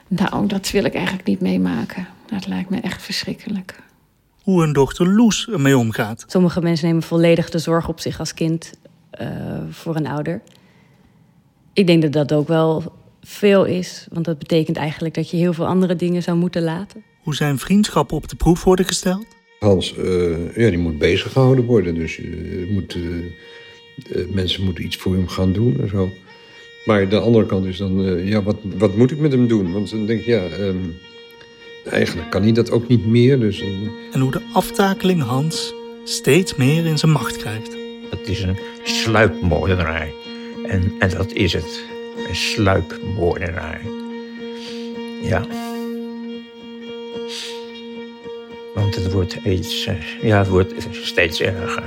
Nou, 0.07 0.47
dat 0.47 0.71
wil 0.71 0.83
ik 0.83 0.93
eigenlijk 0.93 1.27
niet 1.27 1.41
meemaken. 1.41 2.07
Dat 2.25 2.47
lijkt 2.47 2.69
me 2.69 2.79
echt 2.79 3.01
verschrikkelijk. 3.01 3.79
Hoe 4.43 4.61
hun 4.61 4.73
dochter 4.73 5.07
Loes 5.07 5.47
ermee 5.51 5.77
omgaat. 5.77 6.23
Sommige 6.27 6.61
mensen 6.61 6.87
nemen 6.87 7.03
volledig 7.03 7.49
de 7.49 7.59
zorg 7.59 7.87
op 7.87 7.99
zich 7.99 8.19
als 8.19 8.33
kind 8.33 8.73
voor 9.69 9.95
een 9.95 10.07
ouder. 10.07 10.41
Ik 11.73 11.87
denk 11.87 12.01
dat 12.01 12.13
dat 12.13 12.33
ook 12.33 12.47
wel 12.47 12.83
veel 13.21 13.65
is, 13.65 14.07
want 14.11 14.25
dat 14.25 14.39
betekent 14.39 14.77
eigenlijk 14.77 15.13
dat 15.13 15.29
je 15.29 15.37
heel 15.37 15.53
veel 15.53 15.67
andere 15.67 15.95
dingen 15.95 16.23
zou 16.23 16.37
moeten 16.37 16.63
laten. 16.63 17.03
Hoe 17.21 17.35
zijn 17.35 17.57
vriendschappen 17.57 18.17
op 18.17 18.27
de 18.29 18.35
proef 18.35 18.63
worden 18.63 18.85
gesteld. 18.85 19.25
Hans, 19.59 19.97
eh, 19.97 20.55
ja, 20.55 20.69
die 20.69 20.77
moet 20.77 20.97
bezig 20.97 21.31
gehouden 21.31 21.65
worden. 21.65 21.95
Dus 21.95 22.21
moet, 22.69 22.95
eh, 22.95 24.21
eh, 24.21 24.29
mensen 24.29 24.63
moeten 24.63 24.85
iets 24.85 24.97
voor 24.97 25.13
hem 25.13 25.27
gaan 25.27 25.53
doen 25.53 25.79
en 25.81 25.89
zo. 25.89 26.09
Maar 26.85 27.09
de 27.09 27.19
andere 27.19 27.45
kant 27.45 27.65
is 27.65 27.77
dan, 27.77 28.05
eh, 28.05 28.29
ja, 28.29 28.43
wat, 28.43 28.55
wat 28.77 28.95
moet 28.95 29.11
ik 29.11 29.19
met 29.19 29.31
hem 29.31 29.47
doen? 29.47 29.73
Want 29.73 29.89
dan 29.89 30.05
denk 30.05 30.19
ik, 30.19 30.25
ja, 30.25 30.45
ehm, 30.45 30.77
eigenlijk 31.85 32.29
kan 32.29 32.41
hij 32.41 32.51
dat 32.51 32.71
ook 32.71 32.87
niet 32.87 33.05
meer. 33.05 33.39
Dus, 33.39 33.61
eh, 33.61 33.67
En 34.11 34.19
hoe 34.19 34.31
de 34.31 34.41
aftakeling 34.53 35.21
Hans 35.21 35.73
steeds 36.03 36.55
meer 36.55 36.85
in 36.85 36.97
zijn 36.97 37.11
macht 37.11 37.37
krijgt. 37.37 37.72
Het 38.23 38.31
is 38.31 38.41
een 38.41 38.57
sluipmoordenaar. 38.83 40.07
En, 40.67 40.95
en 40.99 41.09
dat 41.09 41.31
is 41.31 41.53
het. 41.53 41.83
Een 42.27 42.35
sluipmoordenaar. 42.35 43.81
Ja. 45.21 45.45
Want 48.73 48.95
het 48.95 49.11
wordt 49.11 49.35
iets, 49.45 49.85
eh, 49.85 49.95
ja, 50.21 50.37
het 50.37 50.47
wordt 50.47 50.73
steeds 50.91 51.41
erger. 51.41 51.83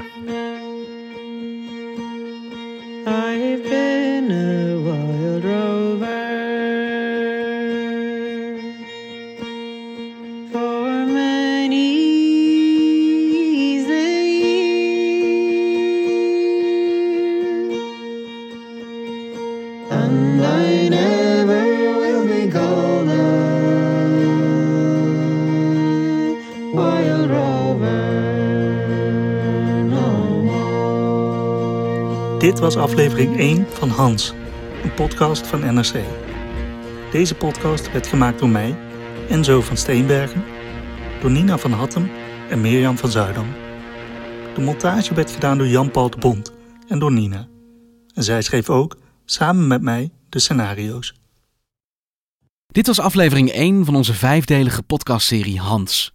Dit 32.56 32.64
was 32.64 32.76
aflevering 32.76 33.38
1 33.38 33.66
van 33.72 33.88
Hans, 33.88 34.32
een 34.82 34.94
podcast 34.94 35.46
van 35.46 35.74
NRC. 35.74 35.94
Deze 37.10 37.34
podcast 37.34 37.92
werd 37.92 38.06
gemaakt 38.06 38.38
door 38.38 38.48
mij, 38.48 38.78
Enzo 39.28 39.60
van 39.60 39.76
Steenbergen, 39.76 40.44
door 41.20 41.30
Nina 41.30 41.58
van 41.58 41.72
Hattem 41.72 42.10
en 42.50 42.60
Mirjam 42.60 42.98
van 42.98 43.10
Zuidam. 43.10 43.46
De 44.54 44.60
montage 44.60 45.14
werd 45.14 45.30
gedaan 45.30 45.58
door 45.58 45.66
Jan-Paul 45.66 46.10
de 46.10 46.16
Bond 46.18 46.52
en 46.88 46.98
door 46.98 47.12
Nina. 47.12 47.48
En 48.14 48.22
zij 48.22 48.42
schreef 48.42 48.70
ook, 48.70 48.96
samen 49.24 49.66
met 49.66 49.82
mij, 49.82 50.10
de 50.28 50.38
scenario's. 50.38 51.14
Dit 52.66 52.86
was 52.86 53.00
aflevering 53.00 53.50
1 53.50 53.84
van 53.84 53.96
onze 53.96 54.14
vijfdelige 54.14 54.82
podcastserie 54.82 55.60
Hans. 55.60 56.14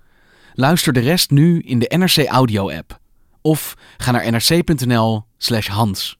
Luister 0.53 0.93
de 0.93 0.99
rest 0.99 1.31
nu 1.31 1.59
in 1.59 1.79
de 1.79 1.91
NRC 1.97 2.27
Audio 2.27 2.71
app. 2.71 2.99
Of 3.41 3.73
ga 3.97 4.11
naar 4.11 4.31
nrc.nl 4.31 5.23
slash 5.37 5.67
Hans. 5.67 6.19